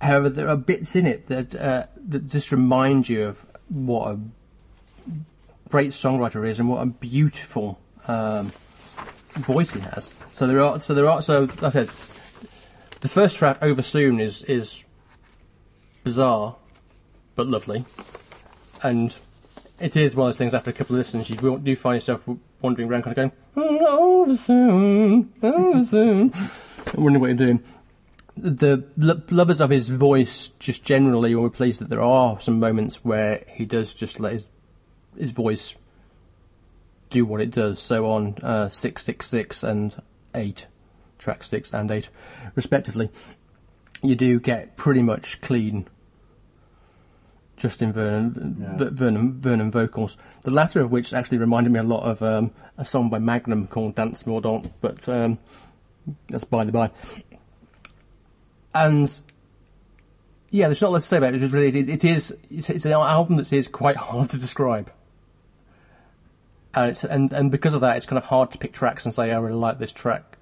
However, 0.00 0.30
there 0.30 0.48
are 0.48 0.56
bits 0.56 0.96
in 0.96 1.04
it 1.06 1.26
that 1.26 1.54
uh, 1.54 1.86
that 2.08 2.26
just 2.26 2.50
remind 2.50 3.08
you 3.10 3.24
of 3.24 3.44
what 3.68 4.12
a 4.12 4.18
great 5.70 5.90
songwriter 5.90 6.46
is 6.46 6.58
and 6.58 6.68
what 6.68 6.82
a 6.82 6.86
beautiful 6.86 7.78
um, 8.08 8.52
voice 9.34 9.72
he 9.72 9.80
has. 9.80 10.10
So 10.32 10.46
there 10.46 10.60
are, 10.60 10.80
so 10.80 10.94
there 10.94 11.08
are, 11.08 11.22
so 11.22 11.42
like 11.42 11.62
I 11.62 11.70
said, 11.70 11.88
the 13.00 13.08
first 13.08 13.36
track, 13.36 13.62
"Over 13.62 13.82
Soon," 13.82 14.20
is 14.20 14.42
is 14.44 14.84
bizarre 16.04 16.56
but 17.34 17.46
lovely, 17.46 17.84
and 18.82 19.18
it 19.80 19.96
is 19.96 20.16
one 20.16 20.26
of 20.26 20.34
those 20.34 20.38
things. 20.38 20.54
After 20.54 20.70
a 20.70 20.74
couple 20.74 20.96
of 20.96 20.98
listens, 20.98 21.30
you 21.30 21.58
do 21.58 21.76
find 21.76 21.96
yourself 21.96 22.28
wandering 22.60 22.90
around, 22.90 23.02
kind 23.02 23.18
of 23.18 23.32
going, 23.54 23.70
"Mm, 23.80 23.86
"Over 23.86 24.36
soon, 24.36 25.32
over 25.42 25.84
soon," 25.84 26.32
wondering 26.94 27.20
what 27.20 27.26
you're 27.28 27.36
doing. 27.36 27.62
The 28.36 28.84
lo- 28.96 29.22
lovers 29.30 29.60
of 29.60 29.70
his 29.70 29.88
voice 29.88 30.48
just 30.58 30.84
generally 30.84 31.34
will 31.34 31.48
be 31.48 31.56
pleased 31.56 31.80
that 31.80 31.90
there 31.90 32.02
are 32.02 32.40
some 32.40 32.58
moments 32.58 33.04
where 33.04 33.44
he 33.48 33.66
does 33.66 33.92
just 33.92 34.18
let 34.18 34.32
his 34.32 34.46
his 35.18 35.32
voice 35.32 35.74
do 37.10 37.24
what 37.24 37.40
it 37.40 37.50
does. 37.50 37.78
So 37.80 38.10
on 38.10 38.36
uh, 38.42 38.68
six 38.68 39.02
six 39.02 39.26
six 39.26 39.62
and 39.62 40.00
eight, 40.34 40.66
track 41.18 41.42
six 41.42 41.72
and 41.74 41.90
eight, 41.90 42.08
respectively, 42.54 43.10
you 44.02 44.14
do 44.14 44.38
get 44.40 44.76
pretty 44.76 45.02
much 45.02 45.40
clean 45.40 45.86
Justin 47.56 47.92
Vernon 47.92 48.56
Yeah. 48.60 48.76
v- 48.76 48.90
Vernon 48.94 49.32
Vernon 49.32 49.70
vocals. 49.70 50.16
The 50.42 50.50
latter 50.50 50.80
of 50.80 50.90
which 50.90 51.12
actually 51.12 51.38
reminded 51.38 51.72
me 51.72 51.78
a 51.80 51.82
lot 51.84 52.04
of 52.04 52.22
um, 52.22 52.52
a 52.78 52.84
song 52.84 53.10
by 53.10 53.18
Magnum 53.18 53.66
called 53.66 53.94
"Dance 53.96 54.26
Mordant," 54.26 54.72
but 54.80 55.06
um, 55.08 55.38
that's 56.28 56.44
by 56.44 56.64
the 56.64 56.72
by. 56.72 56.90
And 58.74 59.20
yeah, 60.50 60.68
there's 60.68 60.80
not 60.80 60.88
a 60.88 60.92
lot 60.92 60.98
to 61.00 61.06
say 61.06 61.16
about 61.18 61.34
it. 61.34 61.36
It 61.36 61.42
is 61.42 61.52
really, 61.52 61.68
it, 61.78 61.88
it 61.88 62.04
is 62.04 62.36
it's, 62.50 62.70
it's 62.70 62.84
an 62.86 62.92
album 62.92 63.36
that 63.36 63.52
is 63.52 63.68
quite 63.68 63.96
hard 63.96 64.30
to 64.30 64.38
describe. 64.38 64.90
And 66.74 66.90
it's 66.90 67.02
and, 67.04 67.32
and 67.32 67.50
because 67.50 67.74
of 67.74 67.80
that, 67.80 67.96
it's 67.96 68.06
kind 68.06 68.18
of 68.18 68.24
hard 68.24 68.50
to 68.52 68.58
pick 68.58 68.72
tracks 68.72 69.04
and 69.04 69.12
say 69.12 69.32
I 69.32 69.38
really 69.38 69.54
like 69.56 69.78
this 69.78 69.92
track, 69.92 70.36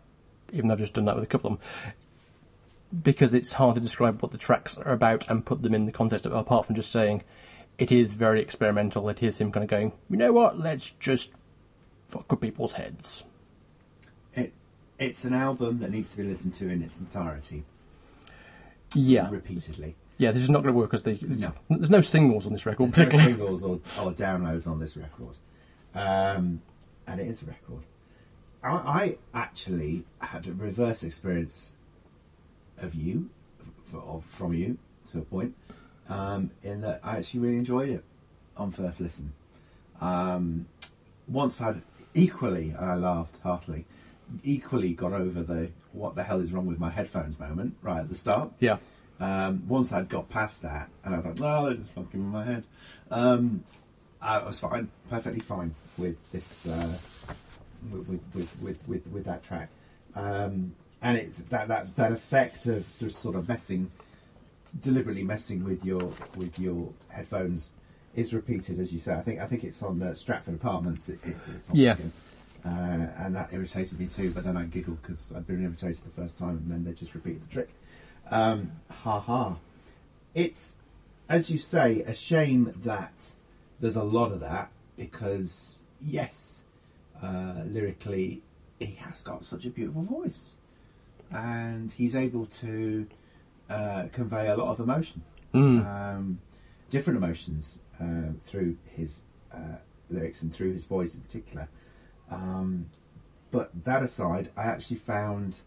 even 0.53 0.69
though 0.69 0.75
I've 0.75 0.81
just 0.81 0.95
done 0.95 1.07
that 1.07 1.15
with 1.15 1.25
a 1.25 1.29
couple 1.29 1.53
of 1.53 1.59
them. 1.59 1.67
Because 3.03 3.35
it's 3.35 3.55
hard 3.55 3.75
to 3.75 3.81
describe 3.81 4.23
what 4.23 4.33
the 4.33 4.39
tracks 4.39 4.77
are 4.79 4.93
about 4.93 5.29
and 5.29 5.45
put 5.45 5.63
them 5.63 5.75
in 5.75 5.87
the 5.87 5.93
context 5.93 6.25
of 6.27 6.33
apart 6.33 6.67
from 6.67 6.75
just 6.75 6.91
saying 6.91 7.23
it 7.79 7.93
is 7.93 8.15
very 8.15 8.41
experimental. 8.41 9.09
It 9.09 9.23
is 9.23 9.39
him 9.41 9.53
kind 9.53 9.65
of 9.65 9.71
going, 9.71 9.93
you 10.11 10.17
know 10.17 10.33
what? 10.33 10.59
Let's 10.59 10.91
just 10.93 11.35
fuck 12.09 12.31
with 12.31 12.41
people's 12.41 12.75
heads. 12.75 13.25
It 14.35 14.53
it's 14.99 15.25
an 15.25 15.33
album 15.35 15.79
that 15.81 15.91
needs 15.91 16.11
to 16.13 16.19
be 16.19 16.25
listened 16.25 16.55
to 16.55 16.69
in 16.69 16.83
its 16.83 16.99
entirety, 16.99 17.65
Yeah, 18.95 19.29
repeatedly. 19.31 19.97
yeah. 20.19 20.31
This 20.33 20.43
is 20.43 20.51
not 20.51 20.63
going 20.63 20.75
to 20.75 20.79
work 20.79 20.91
because 20.91 21.07
No. 21.23 21.53
there's 21.71 21.91
no 21.91 22.01
singles 22.01 22.47
on 22.47 22.53
this 22.53 22.67
record, 22.67 22.93
There's 22.93 23.13
no 23.13 23.19
singles 23.19 23.63
or, 23.63 23.75
or 24.03 24.13
downloads 24.13 24.67
on 24.67 24.81
this 24.81 24.97
record, 24.97 25.37
um, 25.99 26.63
and 27.07 27.21
it 27.21 27.27
is 27.27 27.43
a 27.43 27.47
record. 27.47 27.83
I, 28.63 28.71
I 28.71 29.19
actually 29.35 30.05
had 30.21 30.47
a 30.47 30.53
reverse 30.53 31.03
experience 31.03 31.77
of 32.79 32.95
you, 32.95 33.31
of, 33.93 34.25
from 34.25 34.55
you 34.55 34.79
to 35.09 35.19
a 35.19 35.23
point, 35.23 35.55
um, 36.09 36.51
in 36.63 36.81
that 36.83 37.01
I 37.03 37.19
actually 37.19 37.41
really 37.41 37.57
enjoyed 37.57 37.89
it 37.89 38.05
on 38.57 38.71
first 38.73 39.01
listen. 39.01 39.33
Um, 40.01 40.67
once 41.27 41.61
I'd 41.61 41.83
equally, 42.15 42.71
and 42.71 42.85
I 42.85 42.95
laughed 42.95 43.41
heartily, 43.43 43.85
equally 44.43 44.93
got 44.93 45.13
over 45.13 45.43
the 45.43 45.71
what 45.93 46.15
the 46.15 46.23
hell 46.25 46.41
is 46.41 46.53
wrong 46.53 46.67
with 46.67 46.79
my 46.79 46.91
headphones 46.91 47.39
moment 47.39 47.77
right 47.83 48.01
at 48.01 48.09
the 48.09 48.15
start. 48.15 48.53
Yeah, 48.61 48.79
Um, 49.21 49.67
once 49.69 49.93
I'd 49.93 50.09
got 50.09 50.29
past 50.29 50.63
that, 50.63 50.91
and 51.05 51.15
I 51.15 51.21
thought, 51.21 51.41
well, 51.41 51.65
they're 51.65 51.75
just 51.75 51.91
fucking 51.93 52.23
with 52.25 52.33
my 52.33 52.45
head. 52.45 52.65
Um, 53.11 53.65
I 54.21 54.39
was 54.45 54.59
fine, 54.59 54.89
perfectly 55.11 55.41
fine 55.41 55.75
with 55.97 56.31
this, 56.33 56.67
uh, 56.67 56.99
with, 57.91 58.09
with, 58.35 58.57
with, 58.61 58.89
with, 58.89 59.07
with, 59.07 59.25
that 59.25 59.43
track. 59.43 59.69
Um, 60.15 60.75
and 61.01 61.17
it's 61.17 61.39
that, 61.39 61.69
that, 61.69 61.95
that 61.97 62.13
effect 62.13 62.67
of 62.67 62.85
just 62.99 63.21
sort 63.21 63.37
of 63.37 63.49
messing, 63.49 63.91
deliberately 64.81 65.23
messing 65.23 65.65
with 65.65 65.85
your 65.85 66.13
with 66.37 66.59
your 66.59 66.89
headphones 67.11 67.71
is 68.17 68.35
repeated, 68.35 68.81
as 68.81 68.93
you 68.93 68.99
say. 68.99 69.15
I 69.15 69.21
think 69.21 69.39
I 69.41 69.47
think 69.47 69.63
it's 69.63 69.83
on 69.83 70.03
uh, 70.03 70.13
Stratford 70.15 70.55
Apartments. 70.55 71.09
It, 71.09 71.21
it, 71.25 71.37
Yeah. 71.73 71.93
again. 71.93 72.13
Uh, 72.65 73.25
and 73.25 73.37
that 73.37 73.51
irritated 73.53 74.01
me 74.01 74.07
too. 74.07 74.31
But 74.33 74.43
then 74.43 74.57
I 74.57 74.65
giggled 74.65 75.01
because 75.03 75.33
I'd 75.35 75.47
been 75.47 75.63
irritated 75.63 76.03
the 76.05 76.11
first 76.11 76.37
time, 76.37 76.51
and 76.59 76.71
then 76.73 76.85
they 76.85 76.93
just 76.93 77.15
repeated 77.15 77.49
the 77.49 77.53
trick. 77.53 77.69
Um, 78.31 78.73
ha 78.91 79.21
ha. 79.21 79.57
It's, 80.35 80.77
as 81.29 81.51
you 81.51 81.59
say, 81.59 82.03
a 82.03 82.13
shame 82.15 82.75
that 82.83 83.35
there's 83.81 83.97
a 83.97 84.03
lot 84.03 84.33
of 84.33 84.41
that 84.41 84.71
because, 84.97 85.83
yes, 86.01 86.65
uh, 87.23 87.63
lyrically, 87.67 88.43
he 88.79 88.97
has 89.01 89.23
got 89.23 89.45
such 89.45 89.65
a 89.65 89.71
beautiful 89.71 90.03
voice. 90.03 90.55
And 91.31 91.93
he's 91.93 92.15
able 92.17 92.47
to 92.47 93.07
uh, 93.69 94.05
convey 94.13 94.49
a 94.49 94.57
lot 94.57 94.69
of 94.69 94.81
emotion, 94.81 95.23
Mm. 95.55 95.87
um, 95.87 96.41
different 96.91 97.17
emotions 97.17 97.81
um, 98.01 98.37
through 98.39 98.77
his 98.85 99.23
uh, 99.53 99.77
lyrics 100.11 100.43
and 100.43 100.55
through 100.55 100.73
his 100.73 100.85
voice 100.85 101.15
in 101.15 101.21
particular. 101.23 101.69
Um, 102.31 102.91
but 103.51 103.71
that 103.85 104.03
aside, 104.03 104.51
I 104.57 104.65
actually 104.65 104.99
found 104.99 105.61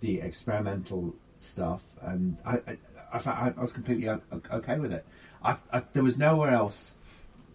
the 0.00 0.20
experimental 0.20 1.14
stuff, 1.38 1.82
and 2.00 2.36
I, 2.46 2.58
I, 2.58 2.78
I, 3.12 3.52
I 3.56 3.60
was 3.60 3.72
completely 3.72 4.08
okay 4.08 4.78
with 4.78 4.92
it. 4.92 5.04
I, 5.42 5.56
I, 5.72 5.80
there 5.92 6.04
was 6.04 6.18
nowhere 6.18 6.50
else 6.50 6.94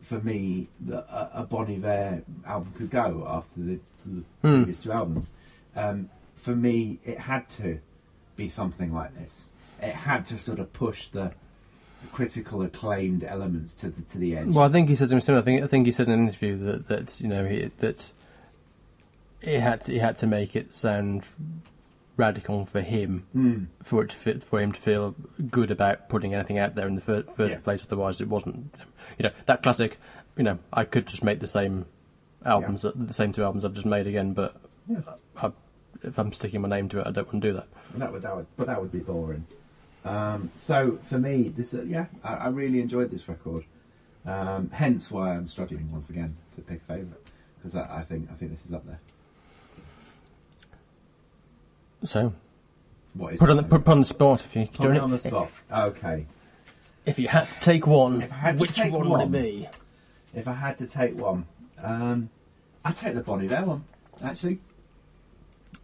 for 0.05 0.19
me 0.19 0.67
that 0.81 1.03
a, 1.09 1.41
a 1.41 1.43
Bon 1.43 1.67
Iver 1.69 2.21
album 2.45 2.73
could 2.77 2.89
go 2.91 3.25
after 3.27 3.59
the, 3.59 3.79
the 4.05 4.21
Hmm. 4.43 4.57
previous 4.63 4.79
two 4.79 4.91
albums. 4.91 5.33
Um, 5.75 6.09
for 6.35 6.55
me, 6.55 6.99
it 7.03 7.17
had 7.19 7.49
to 7.61 7.79
be 8.35 8.47
something 8.49 8.93
like 8.93 9.15
this. 9.15 9.49
It 9.81 9.95
had 9.95 10.25
to 10.27 10.37
sort 10.37 10.59
of 10.59 10.71
push 10.73 11.07
the 11.09 11.33
critical 12.11 12.61
acclaimed 12.61 13.23
elements 13.23 13.73
to 13.73 13.89
the 13.89 14.01
to 14.03 14.17
the 14.19 14.37
edge. 14.37 14.47
Well, 14.49 14.65
I 14.65 14.69
think 14.69 14.89
he 14.89 14.95
said 14.95 15.09
something 15.09 15.21
similar. 15.21 15.41
I 15.41 15.45
think 15.45 15.63
I 15.63 15.67
think 15.67 15.85
he 15.87 15.91
said 15.91 16.07
in 16.07 16.13
an 16.13 16.19
interview 16.27 16.55
that 16.65 16.87
that 16.87 17.19
you 17.19 17.27
know 17.27 17.45
he, 17.45 17.71
that 17.77 18.11
he 19.41 19.55
had 19.55 19.81
to, 19.85 19.91
he 19.91 19.97
had 19.97 20.17
to 20.19 20.27
make 20.27 20.55
it 20.55 20.75
sound 20.75 21.27
radical 22.17 22.65
for 22.65 22.82
him 22.82 23.25
Hmm. 23.34 23.63
for 23.84 24.04
it 24.04 24.10
to 24.12 24.15
fit, 24.15 24.43
for 24.43 24.60
him 24.62 24.71
to 24.71 24.80
feel 24.80 25.15
good 25.51 25.69
about 25.71 26.08
putting 26.10 26.34
anything 26.34 26.58
out 26.58 26.75
there 26.75 26.88
in 26.88 26.95
the 26.95 27.01
fir- 27.01 27.23
first 27.23 27.58
Yeah. 27.58 27.62
place. 27.62 27.86
Otherwise, 27.86 28.21
it 28.21 28.30
wasn't. 28.30 28.73
You 29.17 29.23
know 29.23 29.32
that 29.45 29.62
classic. 29.63 29.97
You 30.38 30.43
know, 30.43 30.60
I 30.73 30.84
could 30.86 31.08
just 31.08 31.23
make 31.23 31.39
the 31.39 31.47
same 31.47 31.86
albums, 32.45 32.82
the 32.84 33.13
same 33.13 33.32
two 33.32 33.43
albums 33.43 33.65
I've 33.65 33.73
just 33.73 33.86
made 33.86 34.08
again, 34.08 34.34
but 34.34 34.56
Yeah. 34.88 34.99
I, 35.41 35.51
if 36.04 36.17
I'm 36.19 36.32
sticking 36.34 36.62
my 36.62 36.69
name 36.69 36.87
to 36.89 37.00
it, 37.00 37.08
I 37.08 37.12
don't 37.12 37.27
want 37.31 37.42
to 37.42 37.48
do 37.50 37.54
that. 37.54 37.67
That 37.96 38.12
would, 38.12 38.21
that 38.21 38.35
would, 38.35 38.48
but 38.58 38.67
that 38.67 38.81
would 38.81 38.92
be 38.92 39.00
boring. 39.00 39.46
Um, 40.04 40.52
so 40.56 41.00
for 41.04 41.17
me, 41.17 41.50
this 41.50 41.73
uh, 41.73 41.81
yeah, 41.83 42.06
I, 42.23 42.33
I 42.35 42.48
really 42.50 42.79
enjoyed 42.79 43.10
this 43.12 43.27
record. 43.27 43.63
Um, 44.25 44.69
hence 44.73 45.12
why 45.12 45.33
I'm 45.35 45.48
struggling 45.48 45.92
once 45.92 46.10
again 46.10 46.35
to 46.56 46.62
pick 46.62 46.77
a 46.81 46.94
favourite 46.94 47.21
because 47.58 47.75
I, 47.75 48.00
I 48.00 48.04
think 48.04 48.29
I 48.31 48.35
think 48.35 48.52
this 48.52 48.65
is 48.65 48.73
up 48.73 48.85
there. 48.85 49.00
So 52.06 52.33
What 53.13 53.33
is 53.33 53.39
put 53.39 53.49
on 53.49 53.58
the, 53.58 53.63
put, 53.63 53.83
put 53.85 53.91
on 53.91 53.99
the 53.99 54.06
spot 54.06 54.45
if 54.45 54.56
you 54.56 54.67
Put 54.67 54.91
me 54.91 54.97
on 54.99 55.10
the 55.10 55.17
spot. 55.17 55.49
Okay, 55.71 56.25
If 57.06 57.19
you 57.19 57.27
had 57.27 57.49
to 57.49 57.60
take 57.60 57.85
one, 57.87 58.21
If 58.21 58.31
I 58.31 58.35
had 58.35 58.56
to 58.58 58.62
which 58.62 58.75
take 58.75 58.91
one, 58.93 59.10
one. 59.10 59.31
would 59.31 59.39
it 59.39 59.43
be? 59.43 59.67
if 60.33 60.47
I 60.47 60.53
had 60.53 60.77
to 60.77 60.85
take 60.87 61.17
one, 61.17 61.45
um, 61.81 62.29
I'd 62.83 62.95
take 62.95 63.15
the 63.15 63.21
Bon 63.21 63.41
Iver 63.41 63.65
one. 63.65 63.83
Actually, 64.23 64.60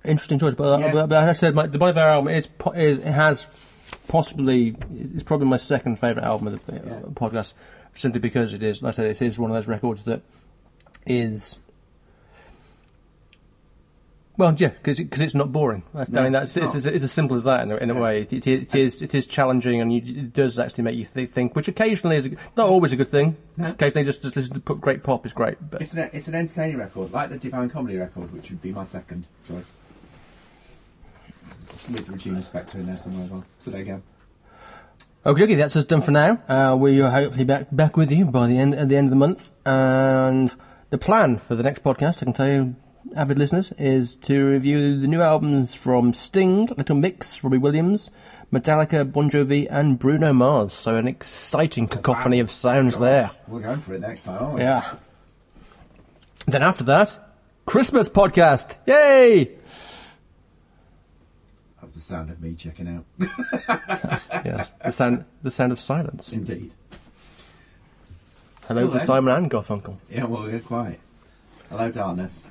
Interesting 0.03 0.39
choice, 0.39 0.55
but, 0.55 0.79
Yeah. 0.79 0.91
but, 0.91 1.07
but 1.09 1.23
as 1.23 1.29
I 1.29 1.31
said, 1.39 1.55
my, 1.55 1.67
the 1.67 1.77
Bon 1.77 1.89
Iver 1.89 1.99
album 1.99 2.33
is, 2.33 2.47
po- 2.47 2.71
is 2.71 2.99
it 2.99 3.11
has 3.11 3.45
possibly 4.07 4.75
it's 5.13 5.23
probably 5.23 5.47
my 5.47 5.57
second 5.57 5.97
favourite 5.99 6.25
album 6.25 6.47
of 6.47 6.65
the 6.65 6.73
uh, 6.73 6.79
Yeah. 6.85 6.99
podcast, 7.13 7.53
simply 7.93 8.19
because 8.19 8.53
it 8.53 8.63
is, 8.63 8.81
like 8.81 8.93
I 8.93 8.95
said, 8.95 9.05
it 9.11 9.21
is 9.21 9.37
one 9.39 9.51
of 9.51 9.55
those 9.55 9.67
records 9.67 10.03
that 10.05 10.21
is 11.05 11.57
Well, 14.37 14.53
yeah, 14.57 14.69
because 14.69 14.99
it's 14.99 15.35
not 15.35 15.51
boring. 15.51 15.83
That's, 15.93 16.09
I 16.09 16.13
No, 16.13 16.23
mean, 16.23 16.31
that's 16.31 16.55
it's 16.57 16.73
it's, 16.73 16.85
it's, 16.85 17.03
as 17.03 17.11
simple 17.11 17.35
as 17.35 17.43
that 17.43 17.61
in 17.63 17.71
a, 17.71 17.75
in 17.77 17.89
a 17.89 17.93
way. 17.93 18.21
It, 18.21 18.33
it, 18.33 18.47
it 18.47 18.75
is 18.75 19.01
it 19.01 19.13
is 19.13 19.25
challenging, 19.27 19.81
and 19.81 19.93
you, 19.93 19.99
it 19.99 20.33
does 20.33 20.57
actually 20.57 20.85
make 20.85 20.95
you 20.95 21.05
th- 21.05 21.29
think, 21.29 21.55
which 21.55 21.67
occasionally 21.67 22.15
is 22.15 22.25
a, 22.27 22.29
not 22.57 22.69
always 22.69 22.93
a 22.93 22.95
good 22.95 23.09
thing. 23.09 23.35
No. 23.57 23.69
Occasionally, 23.69 24.05
just 24.05 24.23
just 24.23 24.35
listen 24.35 24.53
to 24.53 24.59
put 24.61 24.79
great 24.79 25.03
pop 25.03 25.25
is 25.25 25.33
great. 25.33 25.57
But 25.69 25.81
It's 25.81 25.93
an 25.93 26.09
it's 26.13 26.27
an 26.27 26.35
entertaining 26.35 26.77
record, 26.77 27.11
like 27.11 27.29
the 27.29 27.37
Divine 27.37 27.69
Comedy 27.69 27.97
record, 27.97 28.31
which 28.33 28.49
would 28.49 28.61
be 28.61 28.71
my 28.71 28.85
second 28.85 29.25
choice. 29.47 29.75
With 31.91 32.09
Regina 32.09 32.39
Spektor 32.39 32.75
in 32.75 32.85
there 32.85 32.97
somewhere 32.97 33.23
as 33.25 33.31
well. 33.31 33.45
So 33.59 33.71
there 33.71 33.79
you 33.81 33.85
go. 33.85 34.01
Okay, 35.25 35.43
okay, 35.43 35.55
that's 35.55 35.75
us 35.75 35.85
done 35.85 36.01
for 36.01 36.11
now. 36.11 36.39
Uh, 36.47 36.75
we 36.75 36.99
are 37.01 37.09
hopefully 37.11 37.43
back 37.43 37.67
back 37.71 37.97
with 37.97 38.11
you 38.11 38.25
by 38.25 38.47
the 38.47 38.57
end 38.57 38.73
at 38.75 38.87
the 38.89 38.95
end 38.95 39.05
of 39.07 39.09
the 39.11 39.15
month. 39.17 39.51
And 39.65 40.53
the 40.89 40.97
plan 40.97 41.37
for 41.37 41.55
the 41.55 41.63
next 41.63 41.83
podcast, 41.83 42.21
I 42.21 42.25
can 42.25 42.33
tell 42.33 42.47
you, 42.47 42.75
avid 43.15 43.37
listeners, 43.37 43.71
is 43.73 44.15
to 44.15 44.45
review 44.45 44.99
the 44.99 45.07
new 45.07 45.21
albums 45.21 45.73
from 45.73 46.13
Sting, 46.13 46.65
Little 46.77 46.95
Mix, 46.95 47.43
Robbie 47.43 47.57
Williams, 47.57 48.09
Metallica, 48.51 49.09
Bon 49.09 49.29
Jovi, 49.29 49.67
and 49.69 49.97
Bruno 49.97 50.33
Mars. 50.33 50.73
So 50.73 50.95
an 50.97 51.07
exciting 51.07 51.87
cacophony 51.87 52.39
of 52.39 52.51
sounds 52.51 52.99
there. 52.99 53.31
We're 53.47 53.61
going 53.61 53.79
for 53.79 53.93
it 53.93 54.01
next 54.01 54.23
time, 54.23 54.41
aren't 54.43 54.55
we? 54.55 54.61
Yeah. 54.61 54.95
Then 56.47 56.63
after 56.63 56.83
that, 56.85 57.19
Christmas 57.65 58.09
podcast. 58.09 58.77
Yay! 58.85 59.45
That 61.75 61.83
was 61.83 61.93
the 61.93 62.01
sound 62.01 62.29
of 62.31 62.41
me 62.41 62.53
checking 62.55 62.87
out. 62.87 63.05
yeah, 64.45 64.65
the 64.83 64.91
sound 64.91 65.25
the 65.43 65.51
sound 65.51 65.71
of 65.71 65.79
silence. 65.79 66.33
Indeed. 66.33 66.73
Hello 68.67 68.81
Till 68.81 68.91
to 68.91 68.97
then. 68.97 69.05
Simon 69.05 69.33
and 69.35 69.51
Garfunkel. 69.51 69.97
Yeah, 70.09 70.25
well, 70.25 70.43
we're 70.43 70.59
quiet. 70.59 70.99
Hello, 71.69 71.91
darkness. 71.91 72.47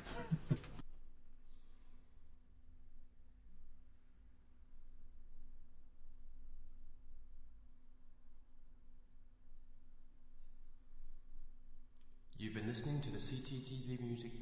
You've 12.41 12.55
been 12.55 12.67
listening 12.67 13.01
to 13.01 13.11
the 13.11 13.19
CTTV 13.19 14.01
Music. 14.01 14.40